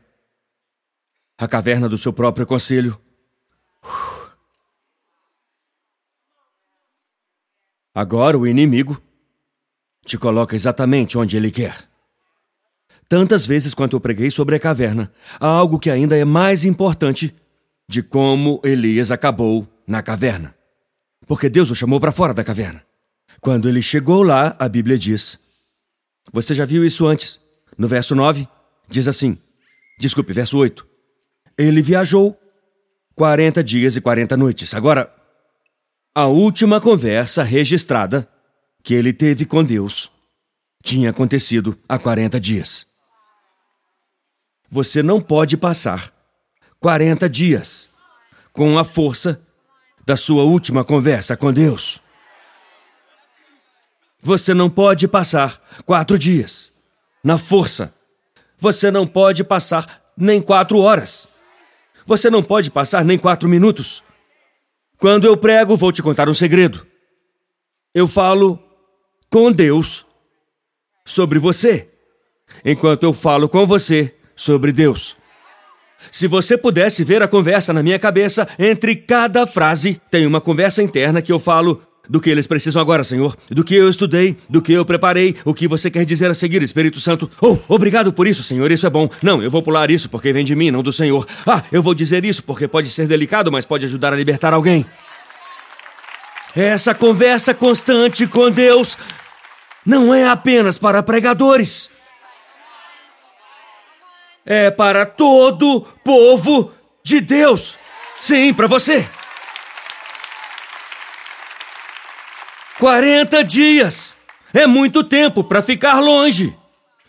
[1.38, 3.00] a caverna do seu próprio conselho,
[7.94, 9.02] agora o inimigo
[10.04, 11.91] te coloca exatamente onde ele quer
[13.12, 17.36] tantas vezes quanto eu preguei sobre a caverna, há algo que ainda é mais importante
[17.86, 20.54] de como Elias acabou na caverna.
[21.26, 22.82] Porque Deus o chamou para fora da caverna.
[23.38, 25.38] Quando ele chegou lá, a Bíblia diz.
[26.32, 27.38] Você já viu isso antes?
[27.76, 28.48] No verso 9,
[28.88, 29.36] diz assim:
[30.00, 30.86] Desculpe, verso 8.
[31.58, 32.34] Ele viajou
[33.14, 34.72] 40 dias e 40 noites.
[34.72, 35.14] Agora,
[36.14, 38.26] a última conversa registrada
[38.82, 40.10] que ele teve com Deus
[40.82, 42.90] tinha acontecido há 40 dias.
[44.72, 46.10] Você não pode passar
[46.80, 47.90] 40 dias
[48.54, 49.38] com a força
[50.02, 52.00] da sua última conversa com Deus.
[54.22, 56.72] Você não pode passar quatro dias
[57.22, 57.92] na força.
[58.56, 61.28] Você não pode passar nem quatro horas.
[62.06, 64.02] Você não pode passar nem quatro minutos.
[64.96, 66.86] Quando eu prego, vou te contar um segredo.
[67.92, 68.58] Eu falo
[69.28, 70.06] com Deus
[71.04, 71.90] sobre você,
[72.64, 75.16] enquanto eu falo com você sobre Deus.
[76.10, 80.82] Se você pudesse ver a conversa na minha cabeça, entre cada frase tem uma conversa
[80.82, 84.60] interna que eu falo do que eles precisam agora, Senhor, do que eu estudei, do
[84.60, 87.30] que eu preparei, o que você quer dizer a seguir, Espírito Santo.
[87.40, 89.08] Oh, obrigado por isso, Senhor, isso é bom.
[89.22, 91.24] Não, eu vou pular isso porque vem de mim, não do Senhor.
[91.46, 94.84] Ah, eu vou dizer isso porque pode ser delicado, mas pode ajudar a libertar alguém.
[96.56, 98.98] Essa conversa constante com Deus
[99.86, 101.91] não é apenas para pregadores
[104.44, 107.76] é para todo povo de Deus.
[108.20, 109.08] Sim, para você.
[112.78, 114.16] 40 dias
[114.52, 116.56] é muito tempo para ficar longe.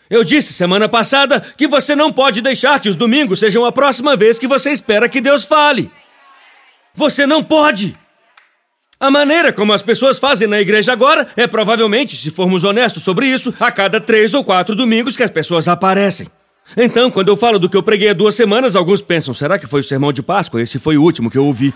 [0.08, 4.16] Eu disse semana passada que você não pode deixar que os domingos sejam a próxima
[4.16, 5.90] vez que você espera que Deus fale.
[6.94, 7.98] Você não pode.
[9.00, 13.26] A maneira como as pessoas fazem na igreja agora é provavelmente, se formos honestos sobre
[13.26, 16.28] isso, a cada três ou quatro domingos que as pessoas aparecem.
[16.76, 19.66] Então, quando eu falo do que eu preguei há duas semanas, alguns pensam: será que
[19.66, 20.62] foi o sermão de Páscoa?
[20.62, 21.72] Esse foi o último que eu ouvi.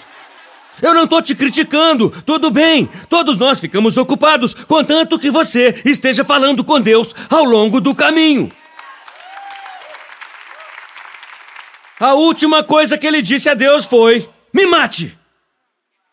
[0.81, 2.89] Eu não tô te criticando, tudo bem.
[3.09, 8.51] Todos nós ficamos ocupados, contanto que você esteja falando com Deus ao longo do caminho.
[12.01, 15.19] A última coisa que ele disse a Deus foi: Me mate!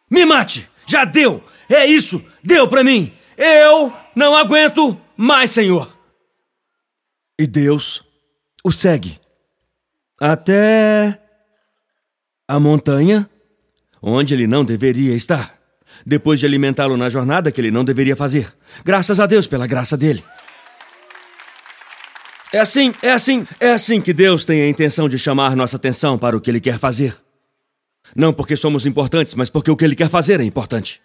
[0.09, 0.69] Me mate!
[0.85, 1.43] Já deu!
[1.69, 2.23] É isso!
[2.43, 3.11] Deu para mim!
[3.37, 5.91] Eu não aguento mais, Senhor!
[7.39, 8.04] E Deus
[8.65, 9.19] o segue
[10.19, 11.21] até
[12.47, 13.29] a montanha
[14.01, 15.55] onde ele não deveria estar,
[16.03, 18.51] depois de alimentá-lo na jornada que ele não deveria fazer.
[18.83, 20.23] Graças a Deus pela graça dele.
[22.51, 26.17] É assim, é assim, é assim que Deus tem a intenção de chamar nossa atenção
[26.17, 27.15] para o que ele quer fazer.
[28.15, 30.99] Não porque somos importantes, mas porque o que ele quer fazer é importante.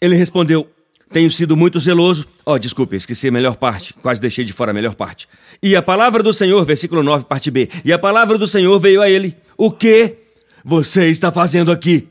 [0.00, 0.70] Ele respondeu:
[1.12, 2.26] tenho sido muito zeloso.
[2.44, 3.94] Oh, desculpe, esqueci a melhor parte.
[3.94, 5.28] Quase deixei de fora a melhor parte.
[5.62, 7.68] E a palavra do Senhor, versículo 9, parte B.
[7.84, 9.36] E a palavra do Senhor veio a ele.
[9.56, 10.16] O que
[10.64, 12.08] você está fazendo aqui,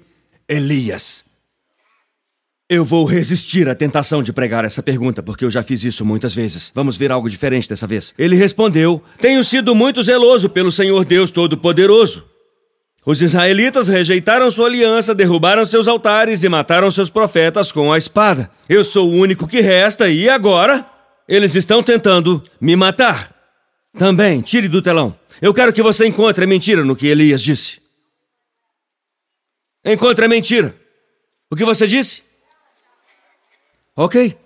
[0.48, 1.24] Elias?
[2.70, 6.36] Eu vou resistir à tentação de pregar essa pergunta, porque eu já fiz isso muitas
[6.36, 6.72] vezes.
[6.76, 8.14] Vamos ver algo diferente dessa vez.
[8.16, 12.24] Ele respondeu: Tenho sido muito zeloso pelo Senhor Deus Todo-Poderoso.
[13.06, 18.52] Os israelitas rejeitaram sua aliança, derrubaram seus altares e mataram seus profetas com a espada.
[18.68, 20.86] Eu sou o único que resta e agora
[21.28, 23.34] eles estão tentando me matar.
[23.98, 25.18] Também, tire do telão.
[25.42, 27.80] Eu quero que você encontre a mentira no que Elias disse.
[29.84, 30.76] Encontre a mentira.
[31.50, 32.22] O que você disse?
[33.96, 34.38] Ok.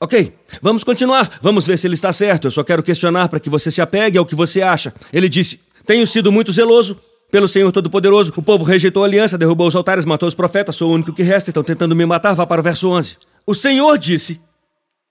[0.00, 0.32] Ok,
[0.62, 1.38] vamos continuar.
[1.42, 2.46] Vamos ver se ele está certo.
[2.46, 4.94] Eu só quero questionar para que você se apegue ao que você acha.
[5.12, 9.68] Ele disse: Tenho sido muito zeloso pelo Senhor Todo-Poderoso, o povo rejeitou a aliança, derrubou
[9.68, 12.34] os altares, matou os profetas, sou o único que resta, estão tentando me matar.
[12.34, 13.16] Vá para o verso 11.
[13.46, 14.40] O Senhor disse: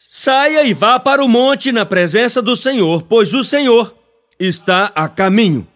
[0.10, 3.94] Saia e vá para o monte na presença do Senhor, pois o Senhor
[4.40, 5.68] está a caminho.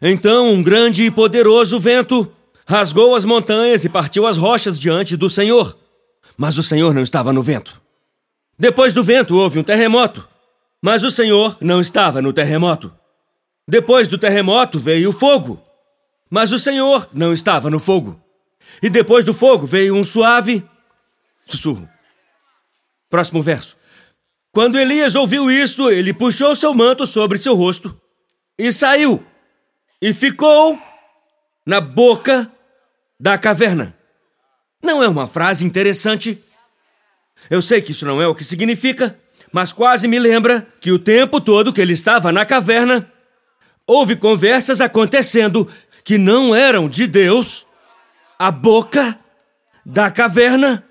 [0.00, 2.30] Então um grande e poderoso vento
[2.66, 5.76] rasgou as montanhas e partiu as rochas diante do Senhor.
[6.36, 7.80] Mas o Senhor não estava no vento.
[8.58, 10.26] Depois do vento houve um terremoto,
[10.80, 12.92] mas o Senhor não estava no terremoto.
[13.66, 15.62] Depois do terremoto veio o fogo,
[16.28, 18.20] mas o Senhor não estava no fogo.
[18.82, 20.64] E depois do fogo veio um suave
[21.46, 21.88] sussurro.
[23.08, 23.76] Próximo verso.
[24.52, 27.96] Quando Elias ouviu isso, ele puxou seu manto sobre seu rosto
[28.58, 29.24] e saiu
[30.00, 30.78] e ficou
[31.64, 32.50] na boca
[33.18, 33.94] da caverna.
[34.82, 36.42] Não é uma frase interessante?
[37.48, 39.18] Eu sei que isso não é o que significa,
[39.52, 43.09] mas quase me lembra que o tempo todo que ele estava na caverna,
[43.90, 45.68] houve conversas acontecendo
[46.04, 47.66] que não eram de Deus,
[48.38, 49.18] a boca
[49.84, 50.84] da caverna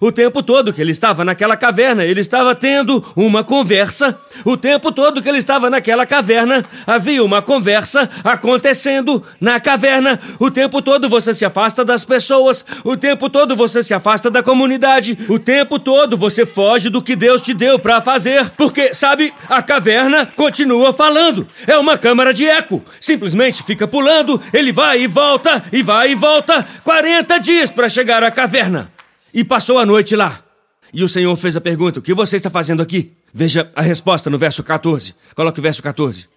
[0.00, 4.18] O tempo todo que ele estava naquela caverna, ele estava tendo uma conversa.
[4.44, 10.18] O tempo todo que ele estava naquela caverna, havia uma conversa acontecendo na caverna.
[10.38, 12.64] O tempo todo você se afasta das pessoas.
[12.84, 15.16] O tempo todo você se afasta da comunidade.
[15.28, 18.50] O tempo todo você foge do que Deus te deu para fazer.
[18.50, 21.46] Porque, sabe, a caverna continua falando.
[21.66, 22.84] É uma câmara de eco.
[23.00, 26.64] Simplesmente fica pulando, ele vai e volta, e vai e volta.
[26.82, 28.93] 40 dias para chegar à caverna
[29.34, 30.44] e passou a noite lá.
[30.92, 33.12] E o Senhor fez a pergunta: O que você está fazendo aqui?
[33.32, 35.12] Veja a resposta no verso 14.
[35.34, 36.28] Coloque o verso 14.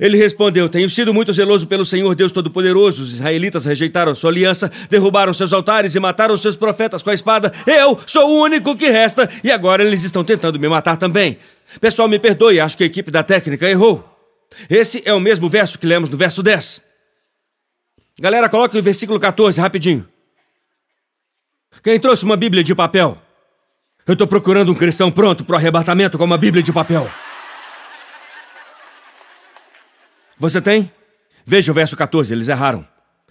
[0.00, 3.02] Ele respondeu: Tenho sido muito zeloso pelo Senhor Deus Todo-Poderoso.
[3.02, 7.52] Os israelitas rejeitaram sua aliança, derrubaram seus altares e mataram seus profetas com a espada.
[7.64, 11.38] Eu sou o único que resta e agora eles estão tentando me matar também.
[11.80, 14.04] Pessoal, me perdoe, acho que a equipe da técnica errou.
[14.68, 16.82] Esse é o mesmo verso que lemos no verso 10.
[18.18, 20.06] Galera, coloque o versículo 14 rapidinho.
[21.82, 23.18] Quem trouxe uma Bíblia de papel?
[24.06, 27.10] Eu estou procurando um cristão pronto para o arrebatamento com uma Bíblia de papel.
[30.38, 30.90] Você tem?
[31.44, 32.86] Veja o verso 14, eles erraram.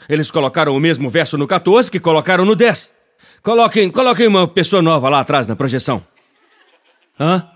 [0.10, 2.94] Eles colocaram o mesmo verso no 14 que colocaram no 10.
[3.42, 6.06] Coloquem, coloquem uma pessoa nova lá atrás na projeção.
[7.20, 7.50] Hã?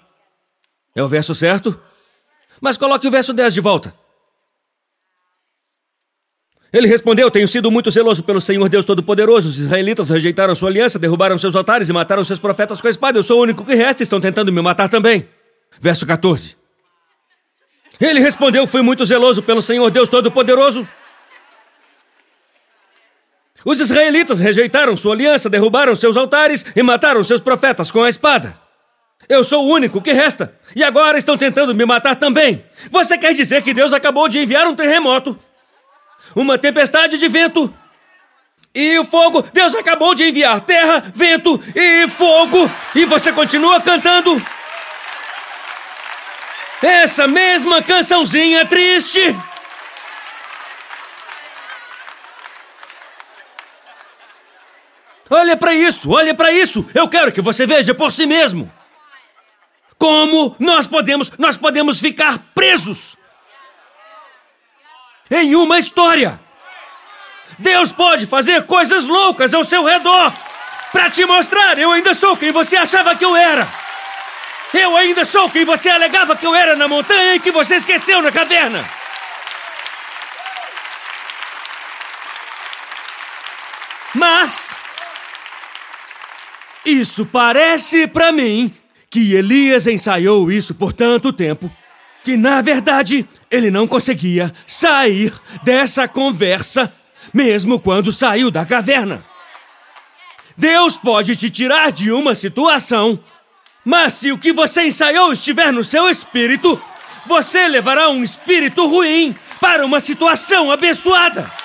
[0.95, 1.80] É o verso certo?
[2.62, 3.93] Mas coloque o verso 10 de volta.
[6.71, 9.49] Ele respondeu: Tenho sido muito zeloso pelo Senhor Deus Todo-Poderoso.
[9.49, 13.17] Os israelitas rejeitaram sua aliança, derrubaram seus altares e mataram seus profetas com a espada.
[13.17, 15.27] Eu sou o único que resta e estão tentando me matar também.
[15.79, 16.55] Verso 14.
[17.99, 20.88] Ele respondeu: Fui muito zeloso pelo Senhor Deus Todo-Poderoso.
[23.65, 28.58] Os israelitas rejeitaram sua aliança, derrubaram seus altares e mataram seus profetas com a espada.
[29.27, 32.63] Eu sou o único que resta, e agora estão tentando me matar também.
[32.89, 35.38] Você quer dizer que Deus acabou de enviar um terremoto
[36.35, 37.73] uma tempestade de vento
[38.73, 39.41] e o fogo.
[39.53, 42.69] Deus acabou de enviar terra, vento e fogo.
[42.95, 44.41] E você continua cantando
[46.81, 49.35] essa mesma cançãozinha triste.
[55.29, 56.85] Olha para isso, olha para isso.
[56.93, 58.71] Eu quero que você veja por si mesmo.
[59.97, 63.18] Como nós podemos, nós podemos ficar presos
[65.29, 66.39] em uma história.
[67.57, 70.33] Deus pode fazer coisas loucas ao seu redor
[70.91, 73.67] para te mostrar: eu ainda sou quem você achava que eu era.
[74.73, 78.21] Eu ainda sou quem você alegava que eu era na montanha e que você esqueceu
[78.21, 78.87] na caverna.
[84.13, 84.75] Mas
[86.85, 88.73] isso parece para mim
[89.09, 91.71] que Elias ensaiou isso por tanto tempo
[92.23, 96.93] que na verdade ele não conseguia sair dessa conversa,
[97.34, 99.23] mesmo quando saiu da caverna.
[100.58, 103.19] Deus pode te tirar de uma situação,
[103.86, 106.82] mas se o que você ensaiou estiver no seu espírito,
[107.25, 111.59] você levará um espírito ruim para uma situação abençoada.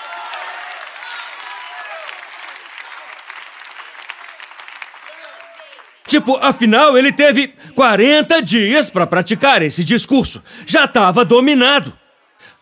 [6.14, 10.40] Tipo, afinal, ele teve 40 dias para praticar esse discurso.
[10.64, 11.92] Já estava dominado.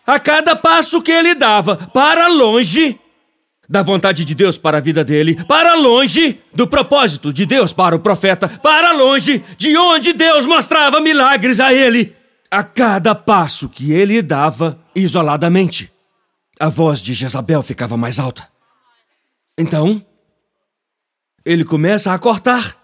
[0.07, 2.99] A cada passo que ele dava para longe
[3.69, 7.95] da vontade de Deus para a vida dele, para longe do propósito de Deus para
[7.95, 12.15] o profeta, para longe de onde Deus mostrava milagres a ele.
[12.49, 15.91] A cada passo que ele dava isoladamente,
[16.59, 18.49] a voz de Jezabel ficava mais alta.
[19.55, 20.03] Então,
[21.45, 22.81] ele começa a cortar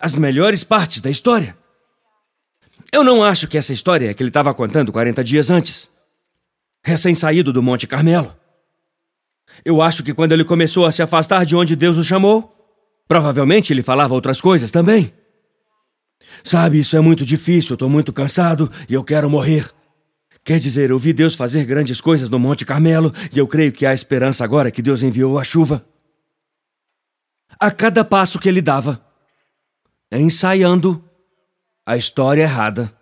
[0.00, 1.56] as melhores partes da história.
[2.92, 5.88] Eu não acho que essa história é que ele estava contando 40 dias antes,
[6.84, 8.34] recém-saído do Monte Carmelo.
[9.64, 12.54] Eu acho que quando ele começou a se afastar de onde Deus o chamou,
[13.08, 15.12] provavelmente ele falava outras coisas também.
[16.42, 19.70] Sabe, isso é muito difícil, estou muito cansado e eu quero morrer.
[20.44, 23.86] Quer dizer, eu vi Deus fazer grandes coisas no Monte Carmelo e eu creio que
[23.86, 25.84] há esperança agora que Deus enviou a chuva.
[27.58, 29.02] A cada passo que ele dava,
[30.18, 31.02] ensaiando
[31.86, 32.96] a história errada.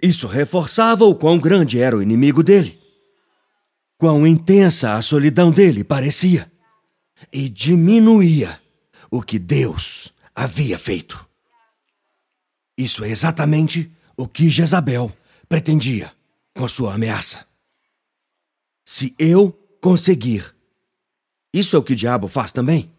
[0.00, 2.80] Isso reforçava o quão grande era o inimigo dele,
[3.98, 6.50] quão intensa a solidão dele parecia,
[7.32, 8.60] e diminuía
[9.10, 11.26] o que Deus havia feito.
[12.76, 15.10] Isso é exatamente o que Jezabel
[15.48, 16.12] pretendia
[16.54, 17.46] com sua ameaça.
[18.84, 20.54] Se eu conseguir,
[21.52, 22.95] isso é o que o diabo faz também.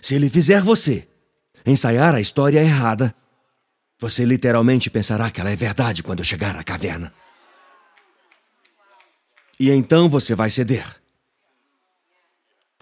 [0.00, 1.08] Se ele fizer você
[1.64, 3.14] ensaiar a história errada,
[3.98, 7.12] você literalmente pensará que ela é verdade quando chegar à caverna.
[9.58, 10.84] E então você vai ceder.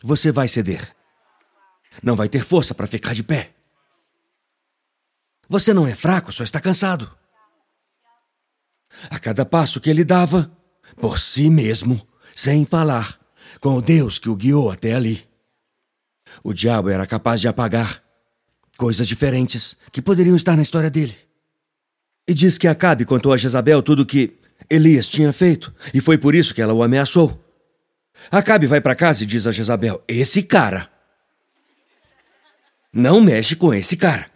[0.02, 0.94] Você vai ceder.
[2.02, 3.54] Não vai ter força para ficar de pé.
[5.48, 7.16] Você não é fraco, só está cansado.
[9.10, 10.50] A cada passo que ele dava,
[11.00, 13.18] por si mesmo, sem falar,
[13.60, 15.26] com o Deus que o guiou até ali.
[16.46, 18.00] O diabo era capaz de apagar
[18.78, 21.16] coisas diferentes que poderiam estar na história dele.
[22.24, 24.38] E diz que Acabe contou a Jezabel tudo o que
[24.70, 27.44] Elias tinha feito, e foi por isso que ela o ameaçou.
[28.30, 30.88] Acabe vai para casa e diz a Jezabel: Esse cara.
[32.92, 34.30] Não mexe com esse cara.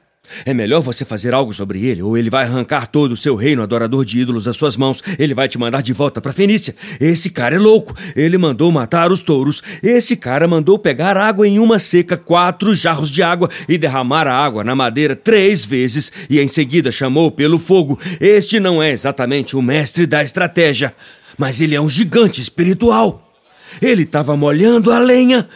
[0.44, 3.62] É melhor você fazer algo sobre ele, ou ele vai arrancar todo o seu reino
[3.62, 5.02] adorador de ídolos das suas mãos.
[5.18, 6.74] Ele vai te mandar de volta para Fenícia.
[7.00, 7.94] Esse cara é louco.
[8.14, 9.62] Ele mandou matar os touros.
[9.82, 14.34] Esse cara mandou pegar água em uma seca, quatro jarros de água, e derramar a
[14.34, 17.98] água na madeira três vezes, e em seguida chamou pelo fogo.
[18.20, 20.94] Este não é exatamente o mestre da estratégia,
[21.38, 23.32] mas ele é um gigante espiritual.
[23.80, 25.48] Ele estava molhando a lenha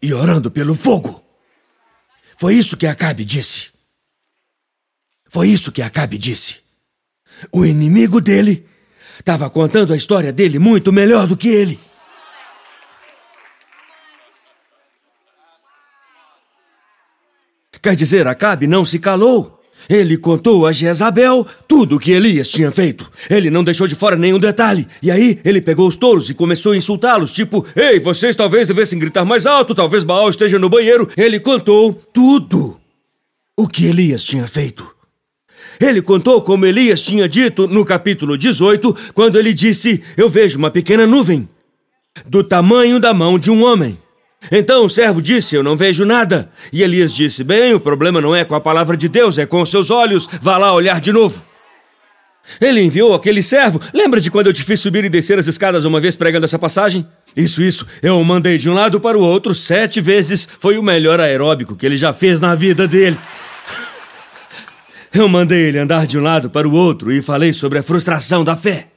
[0.00, 1.22] e orando pelo fogo.
[2.36, 3.71] Foi isso que Acabe disse.
[5.32, 6.56] Foi isso que Acabe disse.
[7.50, 8.66] O inimigo dele
[9.18, 11.80] estava contando a história dele muito melhor do que ele.
[17.80, 19.58] Quer dizer, Acabe não se calou.
[19.88, 23.10] Ele contou a Jezabel tudo o que Elias tinha feito.
[23.30, 24.86] Ele não deixou de fora nenhum detalhe.
[25.02, 28.98] E aí ele pegou os touros e começou a insultá-los, tipo: Ei, vocês talvez devessem
[28.98, 31.10] gritar mais alto, talvez Baal esteja no banheiro.
[31.16, 32.78] Ele contou tudo
[33.56, 34.91] o que Elias tinha feito.
[35.80, 40.70] Ele contou como Elias tinha dito no capítulo 18, quando ele disse: Eu vejo uma
[40.70, 41.48] pequena nuvem,
[42.26, 43.98] do tamanho da mão de um homem.
[44.50, 46.50] Então o servo disse: Eu não vejo nada.
[46.72, 49.62] E Elias disse: Bem, o problema não é com a palavra de Deus, é com
[49.62, 50.28] os seus olhos.
[50.40, 51.42] Vá lá olhar de novo.
[52.60, 53.80] Ele enviou aquele servo.
[53.94, 56.58] Lembra de quando eu te fiz subir e descer as escadas uma vez pregando essa
[56.58, 57.06] passagem?
[57.36, 57.86] Isso, isso.
[58.02, 60.48] Eu o mandei de um lado para o outro sete vezes.
[60.58, 63.18] Foi o melhor aeróbico que ele já fez na vida dele.
[65.14, 68.42] Eu mandei ele andar de um lado para o outro e falei sobre a frustração
[68.42, 68.88] da fé.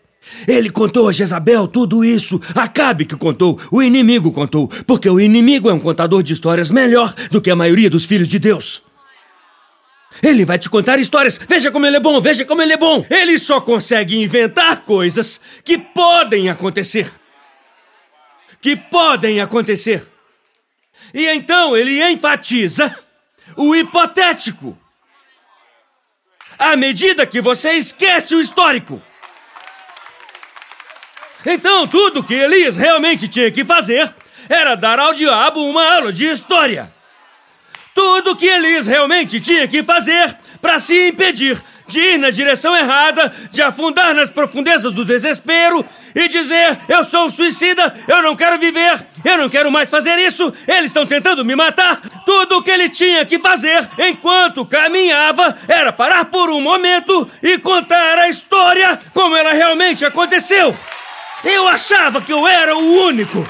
[0.47, 2.41] Ele contou a Jezabel tudo isso.
[2.55, 7.13] Acabe que contou, o inimigo contou, porque o inimigo é um contador de histórias melhor
[7.29, 8.81] do que a maioria dos filhos de Deus.
[10.23, 11.37] Ele vai te contar histórias.
[11.37, 13.05] Veja como ele é bom, veja como ele é bom.
[13.09, 17.11] Ele só consegue inventar coisas que podem acontecer.
[18.61, 20.07] Que podem acontecer.
[21.13, 22.95] E então ele enfatiza
[23.57, 24.77] o hipotético
[26.57, 29.01] à medida que você esquece o histórico.
[31.45, 34.13] Então, tudo que Elias realmente tinha que fazer
[34.49, 36.91] era dar ao diabo uma aula de história.
[37.93, 43.31] Tudo que Elias realmente tinha que fazer para se impedir de ir na direção errada,
[43.51, 48.57] de afundar nas profundezas do desespero e dizer: Eu sou um suicida, eu não quero
[48.57, 52.01] viver, eu não quero mais fazer isso, eles estão tentando me matar.
[52.25, 57.57] Tudo o que ele tinha que fazer enquanto caminhava era parar por um momento e
[57.57, 60.75] contar a história como ela realmente aconteceu.
[61.43, 63.47] Eu achava que eu era o único,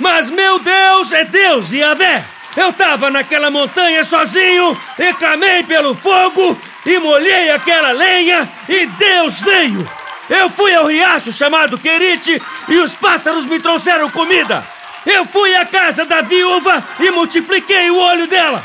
[0.00, 2.35] mas meu Deus é Deus e Yahvé.
[2.56, 9.42] Eu estava naquela montanha sozinho e clamei pelo fogo e molhei aquela lenha e Deus
[9.42, 9.88] veio.
[10.30, 14.66] Eu fui ao riacho chamado Querite e os pássaros me trouxeram comida.
[15.04, 18.64] Eu fui à casa da viúva e multipliquei o olho dela.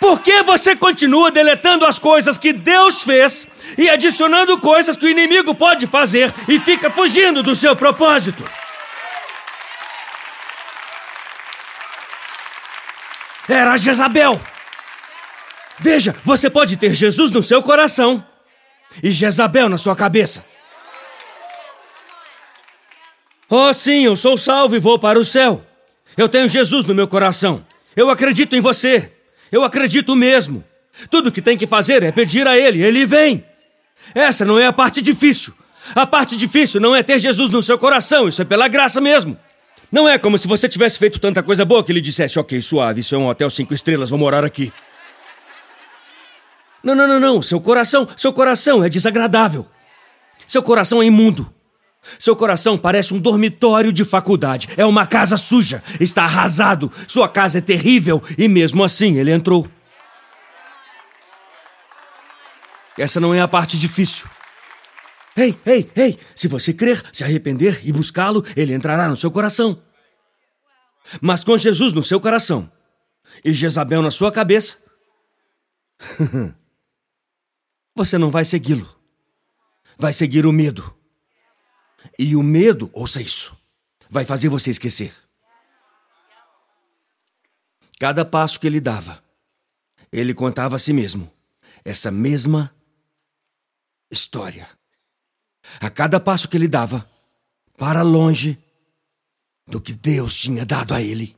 [0.00, 3.46] Por que você continua deletando as coisas que Deus fez
[3.78, 8.44] e adicionando coisas que o inimigo pode fazer e fica fugindo do seu propósito?
[13.48, 14.40] Era Jezabel.
[15.78, 18.24] Veja, você pode ter Jesus no seu coração
[19.02, 20.44] e Jezabel na sua cabeça.
[23.48, 25.64] Oh, sim, eu sou salvo e vou para o céu.
[26.16, 27.64] Eu tenho Jesus no meu coração.
[27.94, 29.12] Eu acredito em você.
[29.52, 30.64] Eu acredito mesmo.
[31.10, 33.44] Tudo que tem que fazer é pedir a Ele, Ele vem.
[34.14, 35.54] Essa não é a parte difícil.
[35.94, 39.38] A parte difícil não é ter Jesus no seu coração, isso é pela graça mesmo.
[39.90, 43.00] Não é como se você tivesse feito tanta coisa boa que ele dissesse: Ok, suave,
[43.00, 44.72] isso é um hotel cinco estrelas, vou morar aqui.
[46.82, 47.42] Não, não, não, não.
[47.42, 49.66] Seu coração, seu coração é desagradável.
[50.46, 51.52] Seu coração é imundo.
[52.18, 54.68] Seu coração parece um dormitório de faculdade.
[54.76, 55.82] É uma casa suja.
[55.98, 56.92] Está arrasado.
[57.08, 58.22] Sua casa é terrível.
[58.38, 59.66] E mesmo assim ele entrou.
[62.96, 64.26] Essa não é a parte difícil.
[65.36, 66.18] Ei, ei, ei!
[66.34, 69.82] Se você crer, se arrepender e buscá-lo, ele entrará no seu coração.
[71.20, 72.70] Mas com Jesus no seu coração
[73.44, 74.78] e Jezabel na sua cabeça,
[77.94, 78.94] você não vai segui-lo.
[79.98, 80.94] Vai seguir o medo.
[82.18, 83.56] E o medo, ouça isso,
[84.08, 85.14] vai fazer você esquecer.
[87.98, 89.22] Cada passo que ele dava,
[90.12, 91.30] ele contava a si mesmo
[91.84, 92.74] essa mesma
[94.10, 94.68] história.
[95.80, 97.06] A cada passo que ele dava,
[97.76, 98.58] para longe
[99.66, 101.36] do que Deus tinha dado a ele.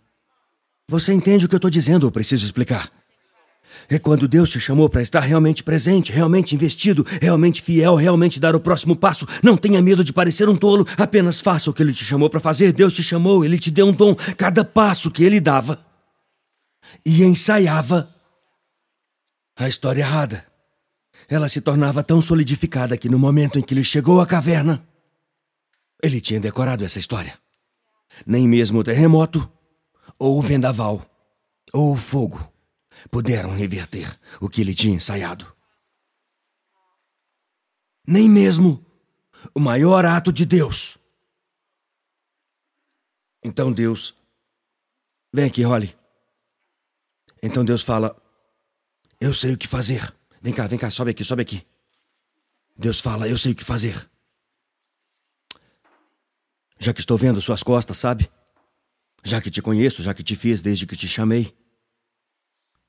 [0.89, 2.91] Você entende o que eu estou dizendo ou preciso explicar?
[3.89, 8.57] É quando Deus te chamou para estar realmente presente, realmente investido, realmente fiel, realmente dar
[8.57, 9.27] o próximo passo.
[9.43, 12.41] Não tenha medo de parecer um tolo, apenas faça o que Ele te chamou para
[12.41, 12.73] fazer.
[12.73, 14.15] Deus te chamou, Ele te deu um dom.
[14.37, 15.85] Cada passo que Ele dava
[17.05, 18.15] e ensaiava
[19.57, 20.48] a história errada.
[21.29, 24.83] Ela se tornava tão solidificada que no momento em que ele chegou à caverna,
[26.03, 27.39] ele tinha decorado essa história.
[28.27, 29.51] Nem mesmo o terremoto,
[30.19, 31.05] ou o vendaval,
[31.73, 32.51] ou o fogo
[33.11, 35.55] puderam reverter o que ele tinha ensaiado.
[38.07, 38.85] Nem mesmo
[39.55, 40.97] o maior ato de Deus.
[43.45, 44.15] Então Deus.
[45.33, 45.97] Vem aqui, Holly.
[47.43, 48.17] Então Deus fala:
[49.21, 50.18] Eu sei o que fazer.
[50.41, 51.67] Vem cá, vem cá, sobe aqui, sobe aqui.
[52.77, 54.09] Deus fala: Eu sei o que fazer.
[56.79, 58.31] Já que estou vendo suas costas, sabe?
[59.25, 61.53] Já que te conheço, já que te fiz desde que te chamei,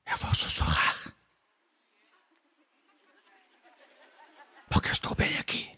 [0.08, 1.12] eu vou sussurrar.
[4.68, 5.68] Porque eu estou bem aqui.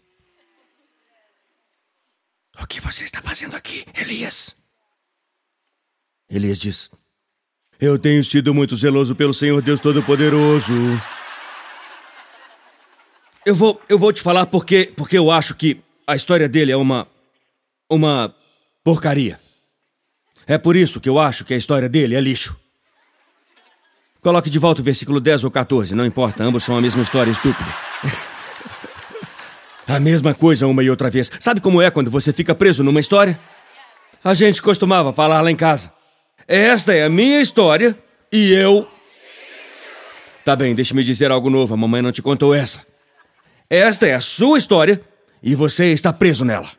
[2.60, 4.54] O que você está fazendo aqui, Elias?
[6.28, 6.90] Elias diz:
[7.80, 10.74] Eu tenho sido muito zeloso pelo Senhor Deus Todo-Poderoso.
[13.44, 16.76] Eu vou, eu vou te falar porque, porque eu acho que a história dele é
[16.76, 17.08] uma.
[17.90, 18.34] uma
[18.84, 19.38] porcaria.
[20.46, 22.56] É por isso que eu acho que a história dele é lixo.
[24.20, 27.30] Coloque de volta o versículo 10 ou 14, não importa, ambos são a mesma história
[27.30, 27.68] estúpida.
[29.88, 31.30] a mesma coisa uma e outra vez.
[31.40, 33.38] Sabe como é quando você fica preso numa história?
[34.22, 35.92] A gente costumava falar lá em casa.
[36.46, 37.98] Esta é a minha história
[38.30, 38.86] e eu.
[40.44, 42.91] Tá bem, deixe-me dizer algo novo, a mamãe não te contou essa.
[43.72, 45.00] Esta é a sua história
[45.42, 46.70] e você está preso nela.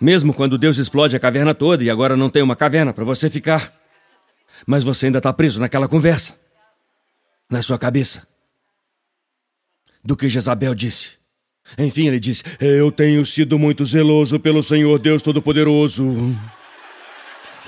[0.00, 3.30] Mesmo quando Deus explode a caverna toda e agora não tem uma caverna para você
[3.30, 3.72] ficar.
[4.66, 6.36] Mas você ainda está preso naquela conversa.
[7.48, 8.26] Na sua cabeça.
[10.02, 11.10] Do que Jezabel disse.
[11.78, 16.36] Enfim, ele disse: Eu tenho sido muito zeloso pelo Senhor Deus Todo-Poderoso.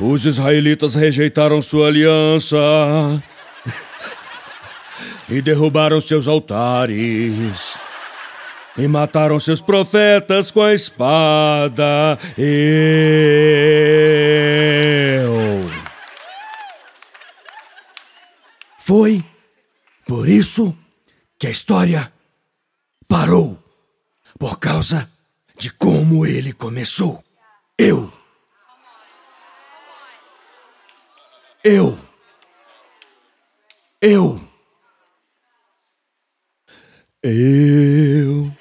[0.01, 2.59] Os israelitas rejeitaram sua aliança
[5.28, 7.76] e derrubaram seus altares.
[8.76, 12.18] E mataram seus profetas com a espada.
[12.36, 12.44] Eu.
[18.78, 19.24] Foi
[20.06, 20.76] por isso
[21.38, 22.12] que a história
[23.06, 23.58] parou.
[24.38, 25.08] Por causa
[25.56, 27.22] de como ele começou.
[27.78, 28.12] Eu.
[31.62, 31.98] Eu.
[34.02, 34.53] Eu.
[37.26, 38.52] Eu.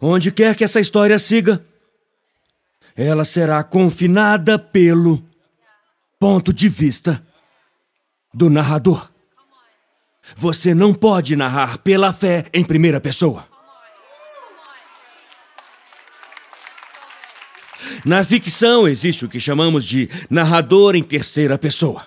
[0.00, 1.64] Onde quer que essa história siga,
[2.96, 5.24] ela será confinada pelo
[6.18, 7.24] ponto de vista
[8.32, 9.08] do narrador.
[10.36, 13.46] Você não pode narrar pela fé em primeira pessoa.
[18.04, 22.04] Na ficção existe o que chamamos de narrador em terceira pessoa.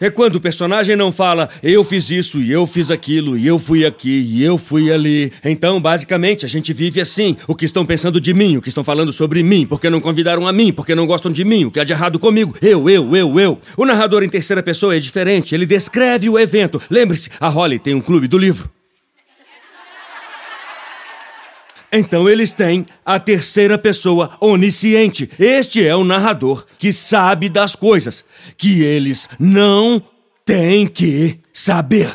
[0.00, 3.58] É quando o personagem não fala eu fiz isso e eu fiz aquilo e eu
[3.58, 5.32] fui aqui e eu fui ali.
[5.44, 7.36] Então, basicamente, a gente vive assim.
[7.46, 10.46] O que estão pensando de mim, o que estão falando sobre mim, porque não convidaram
[10.46, 12.56] a mim, porque não gostam de mim, o que há de errado comigo.
[12.60, 13.58] Eu, eu, eu, eu.
[13.76, 16.82] O narrador em terceira pessoa é diferente, ele descreve o evento.
[16.90, 18.68] Lembre-se, a Holly tem um clube do livro.
[21.96, 25.30] Então eles têm a terceira pessoa onisciente.
[25.38, 28.24] Este é o narrador que sabe das coisas
[28.56, 30.02] que eles não
[30.44, 32.12] têm que saber.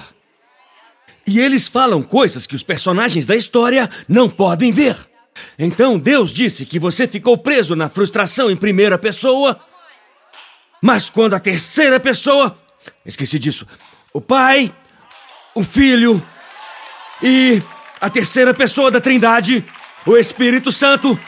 [1.25, 4.97] E eles falam coisas que os personagens da história não podem ver.
[5.57, 9.57] Então Deus disse que você ficou preso na frustração em primeira pessoa.
[10.81, 12.57] Mas quando a terceira pessoa.
[13.05, 13.65] Esqueci disso.
[14.13, 14.75] O Pai,
[15.55, 16.21] o Filho
[17.23, 17.61] e
[18.01, 19.65] a terceira pessoa da Trindade,
[20.05, 21.19] o Espírito Santo.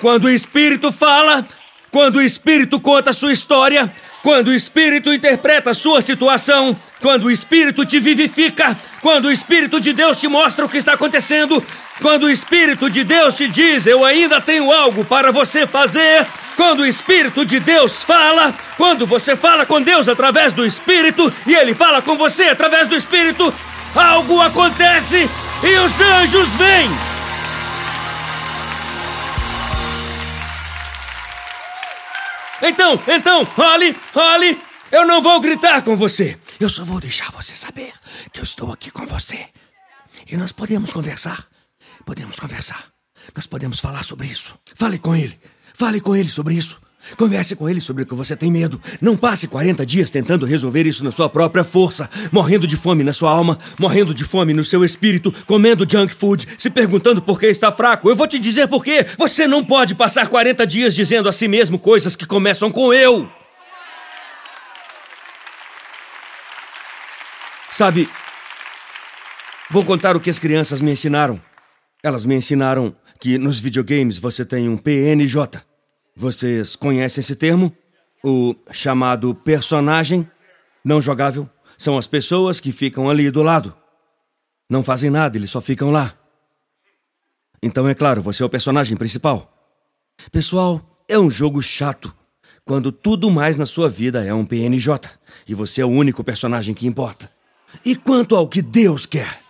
[0.00, 1.46] Quando o Espírito fala,
[1.90, 3.92] quando o Espírito conta a sua história,
[4.22, 9.80] quando o Espírito interpreta a sua situação, quando o Espírito te vivifica, quando o Espírito
[9.80, 11.64] de Deus te mostra o que está acontecendo,
[12.00, 16.26] quando o Espírito de Deus te diz: Eu ainda tenho algo para você fazer.
[16.54, 21.54] Quando o Espírito de Deus fala, quando você fala com Deus através do Espírito e
[21.54, 23.52] Ele fala com você através do Espírito,
[23.94, 25.28] algo acontece
[25.62, 26.90] e os anjos vêm.
[32.62, 34.62] Então, então, role, role.
[34.90, 36.38] Eu não vou gritar com você.
[36.60, 37.92] Eu só vou deixar você saber
[38.32, 39.48] que eu estou aqui com você.
[40.30, 41.46] E nós podemos conversar.
[42.04, 42.88] Podemos conversar.
[43.34, 44.58] Nós podemos falar sobre isso.
[44.74, 45.40] Fale com ele.
[45.74, 46.80] Fale com ele sobre isso.
[47.16, 48.80] Converse com ele sobre o que você tem medo.
[49.00, 53.12] Não passe 40 dias tentando resolver isso na sua própria força, morrendo de fome na
[53.12, 57.46] sua alma, morrendo de fome no seu espírito, comendo junk food, se perguntando por que
[57.46, 58.08] está fraco.
[58.08, 59.06] Eu vou te dizer por quê.
[59.18, 63.28] Você não pode passar 40 dias dizendo a si mesmo coisas que começam com eu.
[67.70, 68.08] Sabe,
[69.70, 71.40] vou contar o que as crianças me ensinaram.
[72.02, 75.71] Elas me ensinaram que nos videogames você tem um PNJ.
[76.14, 77.74] Vocês conhecem esse termo?
[78.22, 80.28] O chamado personagem
[80.84, 81.48] não jogável
[81.78, 83.74] são as pessoas que ficam ali do lado.
[84.68, 86.16] Não fazem nada, eles só ficam lá.
[87.62, 89.52] Então, é claro, você é o personagem principal.
[90.30, 92.14] Pessoal, é um jogo chato
[92.64, 95.10] quando tudo mais na sua vida é um PNJ
[95.48, 97.30] e você é o único personagem que importa.
[97.84, 99.40] E quanto ao que Deus quer?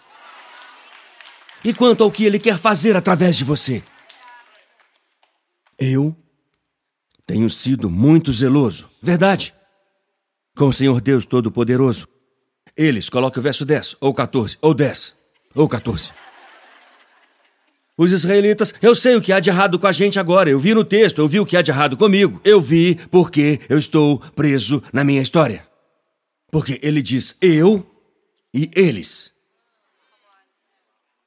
[1.65, 3.83] E quanto ao que Ele quer fazer através de você?
[5.79, 6.17] Eu
[7.33, 9.55] tenho sido muito zeloso, verdade?
[10.55, 12.07] Com o Senhor Deus Todo-Poderoso.
[12.77, 15.15] Eles, coloque o verso 10, ou 14, ou 10,
[15.55, 16.11] ou 14.
[17.97, 20.51] Os israelitas, eu sei o que há de errado com a gente agora.
[20.51, 22.39] Eu vi no texto, eu vi o que há de errado comigo.
[22.45, 25.67] Eu vi porque eu estou preso na minha história.
[26.51, 27.87] Porque ele diz eu
[28.53, 29.33] e eles.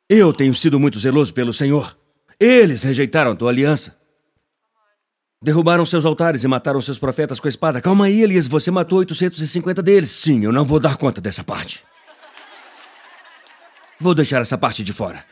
[0.07, 1.97] Eu tenho sido muito zeloso pelo Senhor.
[2.39, 4.04] Eles rejeitaram a tua aliança.
[5.45, 7.79] Derrubaram seus altares e mataram seus profetas com a espada.
[7.79, 10.09] Calma aí, Elias, você matou 850 deles.
[10.09, 11.83] Sim, eu não vou dar conta dessa parte.
[13.99, 15.23] Vou deixar essa parte de fora.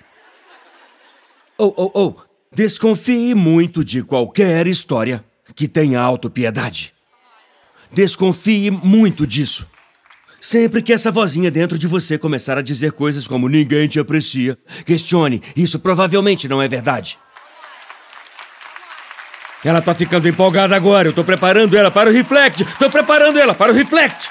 [1.57, 2.15] Oh, oh, oh.
[2.53, 6.93] Desconfie muito de qualquer história que tenha autopiedade.
[7.91, 9.65] Desconfie muito disso.
[10.39, 14.59] Sempre que essa vozinha dentro de você começar a dizer coisas como ninguém te aprecia,
[14.85, 17.17] questione, isso provavelmente não é verdade.
[19.63, 21.07] Ela tá ficando empolgada agora.
[21.07, 22.65] Eu tô preparando ela para o Reflect.
[22.77, 24.29] Tô preparando ela para o Reflect.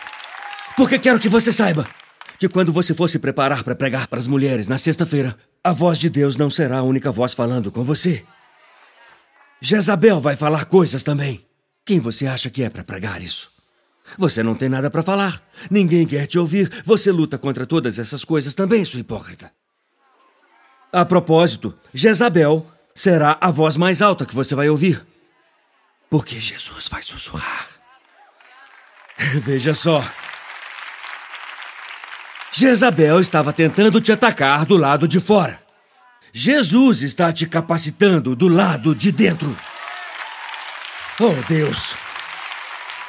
[0.76, 1.86] Porque quero que você saiba
[2.38, 5.98] que quando você for se preparar para pregar para as mulheres na sexta-feira, a voz
[5.98, 8.24] de Deus não será a única voz falando com você.
[9.60, 11.46] Jezabel vai falar coisas também.
[11.86, 13.50] Quem você acha que é para pregar isso?
[14.18, 15.40] Você não tem nada para falar.
[15.70, 16.70] Ninguém quer te ouvir.
[16.84, 19.52] Você luta contra todas essas coisas também, sua hipócrita.
[20.92, 25.11] A propósito, Jezabel será a voz mais alta que você vai ouvir.
[26.12, 27.66] Porque Jesus vai sussurrar.
[29.42, 30.04] Veja só.
[32.52, 35.58] Jezabel estava tentando te atacar do lado de fora.
[36.30, 39.56] Jesus está te capacitando do lado de dentro.
[41.18, 41.94] Oh, Deus.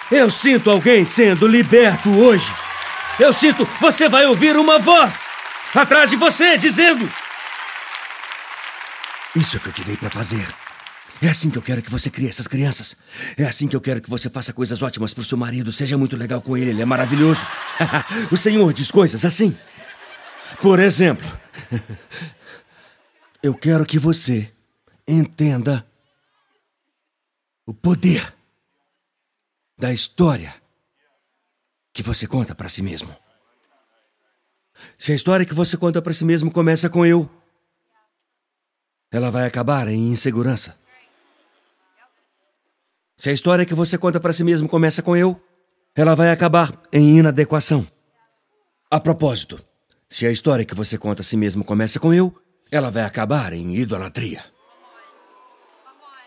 [0.10, 2.56] Eu sinto alguém sendo liberto hoje.
[3.20, 5.26] Eu sinto, você vai ouvir uma voz
[5.76, 7.12] atrás de você dizendo:
[9.36, 10.63] Isso é que eu te dei para fazer.
[11.24, 12.98] É assim que eu quero que você crie essas crianças.
[13.38, 15.72] É assim que eu quero que você faça coisas ótimas pro seu marido.
[15.72, 17.48] Seja muito legal com ele, ele é maravilhoso.
[18.30, 19.58] o Senhor diz coisas assim.
[20.62, 21.26] Por exemplo,
[23.42, 24.52] eu quero que você
[25.08, 25.88] entenda
[27.66, 28.34] o poder
[29.78, 30.54] da história
[31.94, 33.16] que você conta para si mesmo.
[34.98, 37.30] Se a história que você conta para si mesmo começa com eu,
[39.10, 40.83] ela vai acabar em insegurança.
[43.16, 45.40] Se a história que você conta para si mesmo começa com eu,
[45.96, 47.86] ela vai acabar em inadequação.
[48.90, 49.64] A propósito,
[50.10, 52.36] se a história que você conta a si mesmo começa com eu,
[52.72, 54.44] ela vai acabar em idolatria.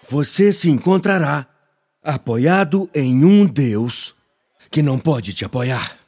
[0.08, 1.46] Você se encontrará
[2.02, 4.14] apoiado em um Deus
[4.70, 5.98] que não pode te apoiar.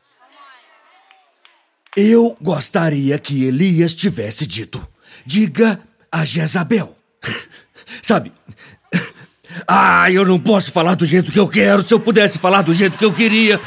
[1.96, 4.86] Eu gostaria que Elias tivesse dito:
[5.26, 5.80] diga
[6.12, 6.96] a Jezabel.
[8.02, 8.32] Sabe,
[9.66, 11.82] ah, eu não posso falar do jeito que eu quero.
[11.82, 13.60] Se eu pudesse falar do jeito que eu queria.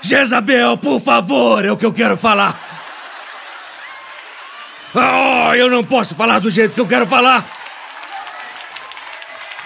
[0.00, 2.60] Jezabel, por favor, é o que eu quero falar.
[4.94, 7.44] Ah, eu não posso falar do jeito que eu quero falar.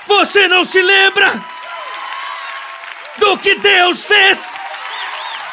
[0.06, 1.32] Você não se lembra
[3.18, 4.54] do que Deus fez?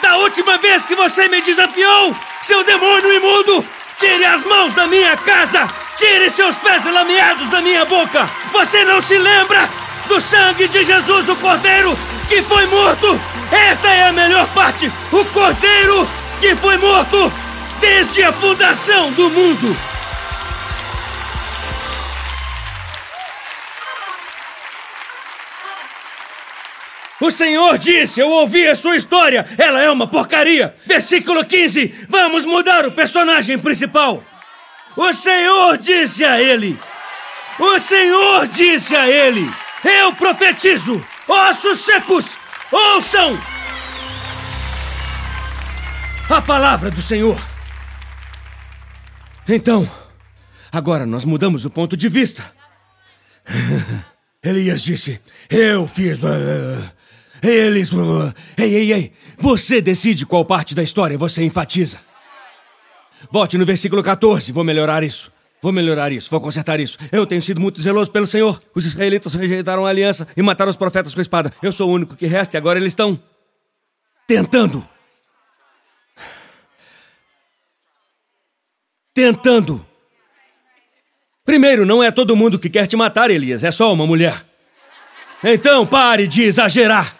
[0.01, 3.67] Da última vez que você me desafiou, seu demônio imundo,
[3.97, 5.84] tire as mãos da minha casa!
[5.97, 8.29] Tire seus pés lameados da minha boca!
[8.51, 9.69] Você não se lembra
[10.09, 13.19] do sangue de Jesus, o Cordeiro, que foi morto?
[13.49, 14.91] Esta é a melhor parte!
[15.11, 16.07] O Cordeiro
[16.41, 17.31] que foi morto
[17.79, 19.77] desde a fundação do mundo!
[27.21, 30.75] O Senhor disse, eu ouvi a sua história, ela é uma porcaria.
[30.85, 34.21] Versículo 15, vamos mudar o personagem principal.
[34.95, 36.79] O Senhor disse a ele,
[37.59, 39.51] o Senhor disse a ele,
[39.83, 42.37] eu profetizo, ossos secos,
[42.71, 43.37] ouçam
[46.29, 47.39] a palavra do Senhor.
[49.47, 49.89] Então,
[50.71, 52.51] agora nós mudamos o ponto de vista.
[54.43, 55.19] Elias disse:
[55.49, 56.19] Eu fiz.
[57.41, 57.91] Eles.
[58.57, 59.13] Ei, ei, ei!
[59.37, 61.99] Você decide qual parte da história você enfatiza.
[63.31, 64.51] Volte no versículo 14.
[64.51, 65.31] Vou melhorar isso.
[65.61, 66.95] Vou melhorar isso, vou consertar isso.
[67.11, 68.61] Eu tenho sido muito zeloso pelo Senhor.
[68.75, 71.51] Os israelitas rejeitaram a aliança e mataram os profetas com a espada.
[71.59, 73.19] Eu sou o único que resta e agora eles estão.
[74.27, 74.87] tentando.
[79.11, 79.83] Tentando.
[81.43, 84.45] Primeiro, não é todo mundo que quer te matar, Elias, é só uma mulher.
[85.43, 87.15] Então pare de exagerar.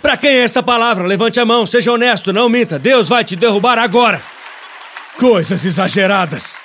[0.00, 1.06] Para quem é essa palavra?
[1.06, 2.78] Levante a mão, seja honesto, não minta.
[2.78, 4.35] Deus vai te derrubar agora.
[5.18, 6.56] Coisas exageradas.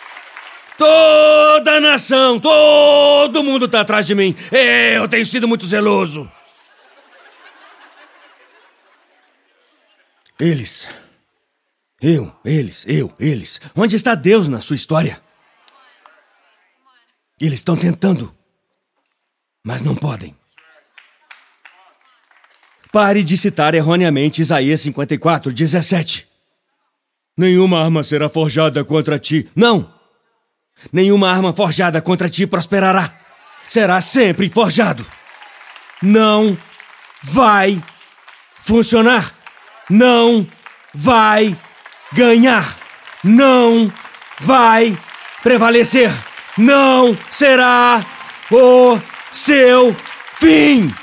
[0.78, 4.36] Toda a nação, todo mundo tá atrás de mim.
[4.96, 6.30] Eu tenho sido muito zeloso.
[10.40, 10.90] Eles.
[12.02, 13.62] Eu, eles, eu, eles.
[13.76, 15.22] Onde está Deus na sua história?
[17.40, 18.36] Eles estão tentando,
[19.64, 20.36] mas não podem.
[22.92, 26.31] Pare de citar erroneamente Isaías 54, 17.
[27.38, 29.50] Nenhuma arma será forjada contra ti.
[29.56, 29.94] Não!
[30.92, 33.14] Nenhuma arma forjada contra ti prosperará.
[33.68, 35.06] Será sempre forjado.
[36.02, 36.58] Não
[37.24, 37.82] vai
[38.62, 39.34] funcionar.
[39.90, 40.48] Não
[40.94, 41.58] vai
[42.12, 42.78] ganhar.
[43.24, 43.92] Não
[44.40, 44.98] vai
[45.44, 46.12] prevalecer.
[46.58, 48.06] Não será
[48.52, 49.00] o
[49.32, 49.96] seu
[50.36, 50.94] fim.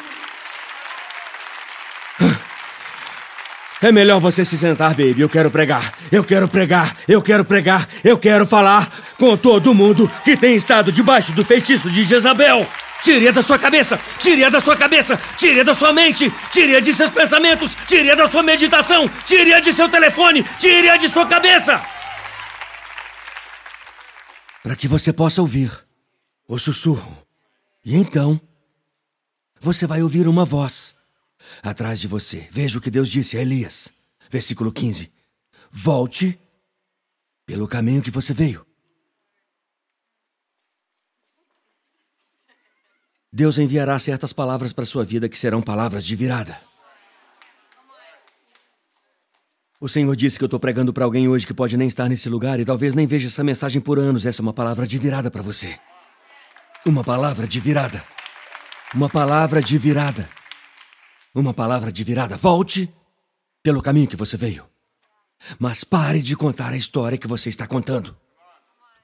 [3.80, 5.20] É melhor você se sentar, baby.
[5.20, 5.92] Eu quero pregar.
[6.10, 6.96] Eu quero pregar.
[7.06, 7.88] Eu quero pregar.
[8.02, 12.66] Eu quero falar com todo mundo que tem estado debaixo do feitiço de Jezabel.
[13.02, 13.98] Tire-a da sua cabeça!
[14.18, 15.18] Tire-a da sua cabeça!
[15.36, 16.32] Tire-a da sua mente!
[16.50, 17.76] Tire-a de seus pensamentos!
[17.86, 19.08] Tire-a da sua meditação!
[19.24, 20.42] Tire-a de seu telefone!
[20.58, 21.80] Tire-a de sua cabeça!
[24.64, 25.70] Para que você possa ouvir
[26.48, 27.16] o sussurro.
[27.84, 28.40] E então,
[29.60, 30.97] você vai ouvir uma voz
[31.62, 32.48] atrás de você.
[32.50, 33.90] Veja o que Deus disse a Elias.
[34.30, 35.12] Versículo 15:
[35.70, 36.38] Volte
[37.46, 38.66] pelo caminho que você veio.
[43.32, 46.60] Deus enviará certas palavras para sua vida que serão palavras de virada.
[49.80, 52.28] O Senhor disse que eu estou pregando para alguém hoje que pode nem estar nesse
[52.28, 54.26] lugar e talvez nem veja essa mensagem por anos.
[54.26, 55.78] Essa é uma palavra de virada para você.
[56.84, 58.04] Uma palavra de virada.
[58.92, 60.28] Uma palavra de virada.
[61.38, 62.36] Uma palavra de virada.
[62.36, 62.92] Volte
[63.62, 64.64] pelo caminho que você veio.
[65.56, 68.16] Mas pare de contar a história que você está contando.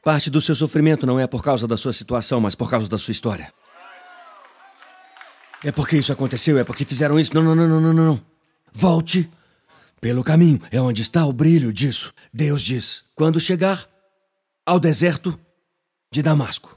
[0.03, 2.99] Parte do seu sofrimento não é por causa da sua situação, mas por causa da
[2.99, 3.55] sua história.
[5.63, 7.33] É porque isso aconteceu, é porque fizeram isso.
[7.33, 8.21] Não, não, não, não, não, não.
[8.73, 9.31] Volte
[10.01, 10.61] pelo caminho.
[10.73, 12.13] É onde está o brilho disso.
[12.33, 13.89] Deus diz: quando chegar
[14.67, 15.39] ao deserto
[16.13, 16.77] de Damasco,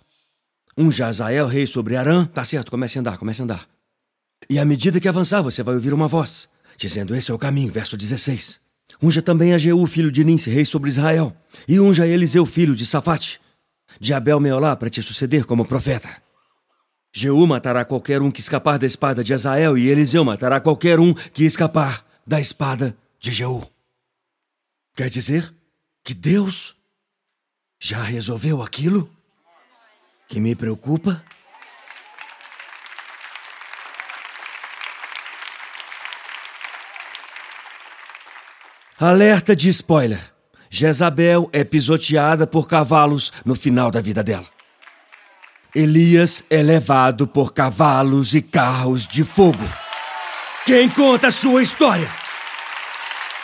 [0.77, 3.76] um Jazael, rei sobre Arã, tá certo, comece a andar, comece a andar.
[4.49, 7.71] E à medida que avançar, você vai ouvir uma voz, dizendo: Esse é o caminho,
[7.71, 8.59] verso 16.
[9.01, 11.35] Unja também a Jeú, filho de Ninse, rei sobre Israel,
[11.67, 13.39] e unja a Eliseu, filho de Safate,
[13.99, 16.09] de Abel Meolá, para te suceder como profeta.
[17.13, 21.13] Jeú matará qualquer um que escapar da espada de Azael, e Eliseu matará qualquer um
[21.13, 23.65] que escapar da espada de Jeú.
[24.95, 25.53] Quer dizer
[26.03, 26.75] que Deus
[27.79, 29.09] já resolveu aquilo
[30.27, 31.23] que me preocupa?
[38.99, 40.19] Alerta de spoiler.
[40.71, 44.45] Jezabel é pisoteada por cavalos no final da vida dela.
[45.75, 49.63] Elias é levado por cavalos e carros de fogo.
[50.65, 52.09] Quem conta a sua história?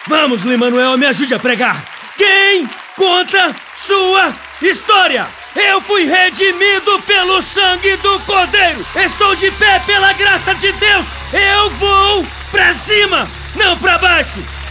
[0.08, 1.86] Vamos, Limanuel, me ajude a pregar.
[2.18, 5.28] Quem conta sua história?
[5.56, 8.84] Eu fui redimido pelo sangue do Cordeiro.
[8.96, 11.06] Estou de pé pela graça de Deus.
[11.32, 14.63] Eu vou pra cima, não pra baixo.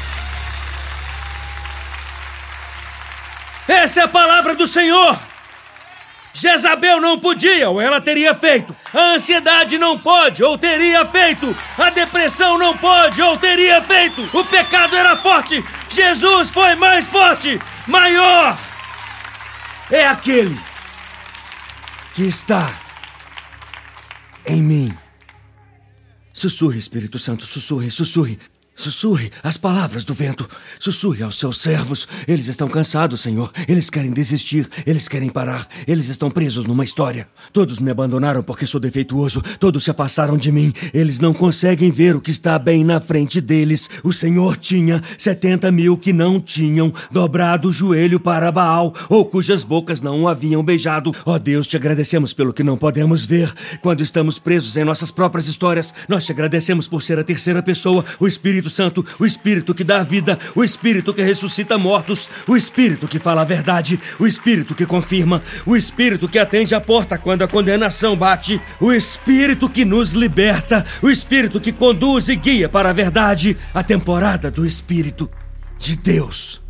[3.73, 5.19] Essa é a palavra do Senhor.
[6.35, 8.77] Jezabel não podia, ou ela teria feito.
[8.93, 11.57] A ansiedade não pode, ou teria feito.
[11.79, 14.29] A depressão não pode, ou teria feito.
[14.37, 15.65] O pecado era forte.
[15.89, 18.59] Jesus foi mais forte, maior.
[19.91, 20.59] É aquele
[22.15, 22.75] que está
[24.47, 24.99] em mim.
[26.31, 28.39] Sussurre, Espírito Santo, sussurre, sussurre.
[28.75, 30.49] Sussurre as palavras do vento.
[30.81, 32.09] Sussurre aos seus servos.
[32.27, 33.53] Eles estão cansados, Senhor.
[33.69, 34.69] Eles querem desistir.
[34.87, 35.69] Eles querem parar.
[35.87, 37.29] Eles estão presos numa história.
[37.53, 39.43] Todos me abandonaram porque sou defeituoso.
[39.61, 40.73] Todos se afastaram de mim.
[40.95, 43.91] Eles não conseguem ver o que está bem na frente deles.
[44.03, 49.65] O Senhor tinha setenta mil que não tinham dobrado o joelho para Baal ou cujas
[49.65, 51.13] bocas não o haviam beijado.
[51.27, 53.53] Ó oh Deus, te agradecemos pelo que não podemos ver.
[53.83, 58.03] Quando estamos presos em nossas próprias histórias, nós te agradecemos por ser a terceira pessoa,
[58.19, 62.57] o Espírito Espírito Santo, o Espírito que dá vida, o Espírito que ressuscita mortos, o
[62.57, 67.19] Espírito que fala a verdade, o Espírito que confirma, o Espírito que atende a porta
[67.19, 72.69] quando a condenação bate, o Espírito que nos liberta, o Espírito que conduz e guia
[72.69, 73.57] para a verdade.
[73.75, 75.31] A temporada do Espírito
[75.79, 76.61] de Deus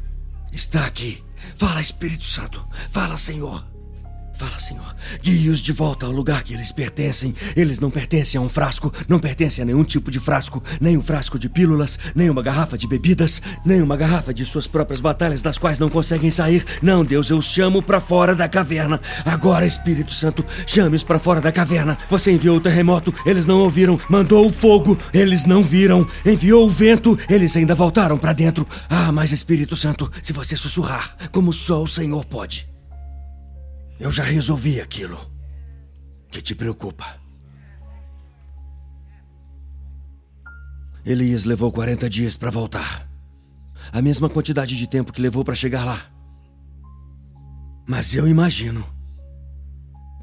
[0.53, 1.23] está aqui.
[1.57, 2.67] Fala, Espírito Santo.
[2.91, 3.72] Fala, Senhor.
[4.43, 4.97] Fala, Senhor.
[5.23, 7.33] Guie-os de volta ao lugar que eles pertencem.
[7.55, 11.03] Eles não pertencem a um frasco, não pertencem a nenhum tipo de frasco, nem um
[11.03, 15.43] frasco de pílulas, nem uma garrafa de bebidas, nem uma garrafa de suas próprias batalhas
[15.43, 16.65] das quais não conseguem sair.
[16.83, 19.01] Não, Deus, eu os chamo para fora da caverna.
[19.25, 21.97] Agora, Espírito Santo, chame-os para fora da caverna.
[22.11, 23.97] Você enviou o terremoto, eles não ouviram.
[24.09, 26.05] Mandou o fogo, eles não viram.
[26.27, 28.67] Enviou o vento, eles ainda voltaram para dentro.
[28.91, 32.72] Ah, mas Espírito Santo, se você sussurrar, como só o Senhor pode.
[34.03, 35.17] Eu já resolvi aquilo
[36.29, 37.21] que te preocupa.
[41.07, 43.09] Elias levou 40 dias para voltar.
[43.93, 46.11] A mesma quantidade de tempo que levou para chegar lá.
[47.87, 48.85] Mas eu imagino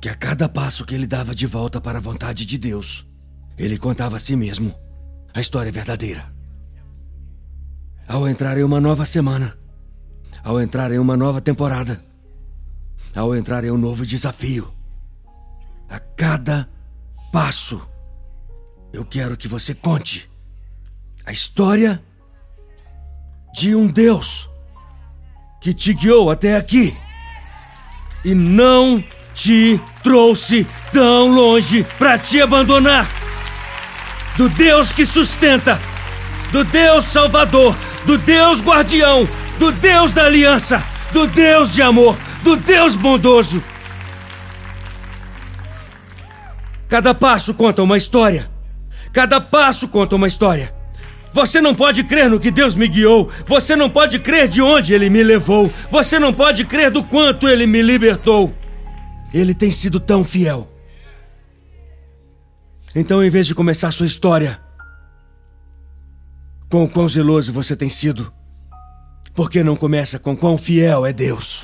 [0.01, 3.07] que a cada passo que ele dava de volta para a vontade de Deus,
[3.57, 4.75] ele contava a si mesmo
[5.33, 6.29] a história verdadeira.
[8.05, 9.57] Ao entrar em uma nova semana,
[10.43, 12.08] ao entrar em uma nova temporada,
[13.15, 14.73] ao entrar em um novo desafio.
[15.89, 16.69] A cada
[17.31, 17.81] passo,
[18.93, 20.29] eu quero que você conte
[21.25, 22.01] a história
[23.53, 24.49] de um Deus
[25.61, 26.95] que te guiou até aqui
[28.23, 29.03] e não
[29.33, 33.07] te trouxe tão longe para te abandonar.
[34.37, 35.81] Do Deus que sustenta,
[36.51, 42.55] do Deus Salvador, do Deus Guardião, do Deus da Aliança, do Deus de amor, do
[42.55, 43.63] Deus bondoso.
[46.87, 48.49] Cada passo conta uma história.
[49.13, 50.73] Cada passo conta uma história.
[51.31, 53.29] Você não pode crer no que Deus me guiou.
[53.45, 55.71] Você não pode crer de onde Ele me levou.
[55.91, 58.53] Você não pode crer do quanto Ele me libertou.
[59.31, 60.67] Ele tem sido tão fiel.
[62.95, 64.59] Então, em vez de começar sua história
[66.69, 68.33] com o quão zeloso você tem sido,
[69.35, 71.63] por que não começa com quão fiel é Deus?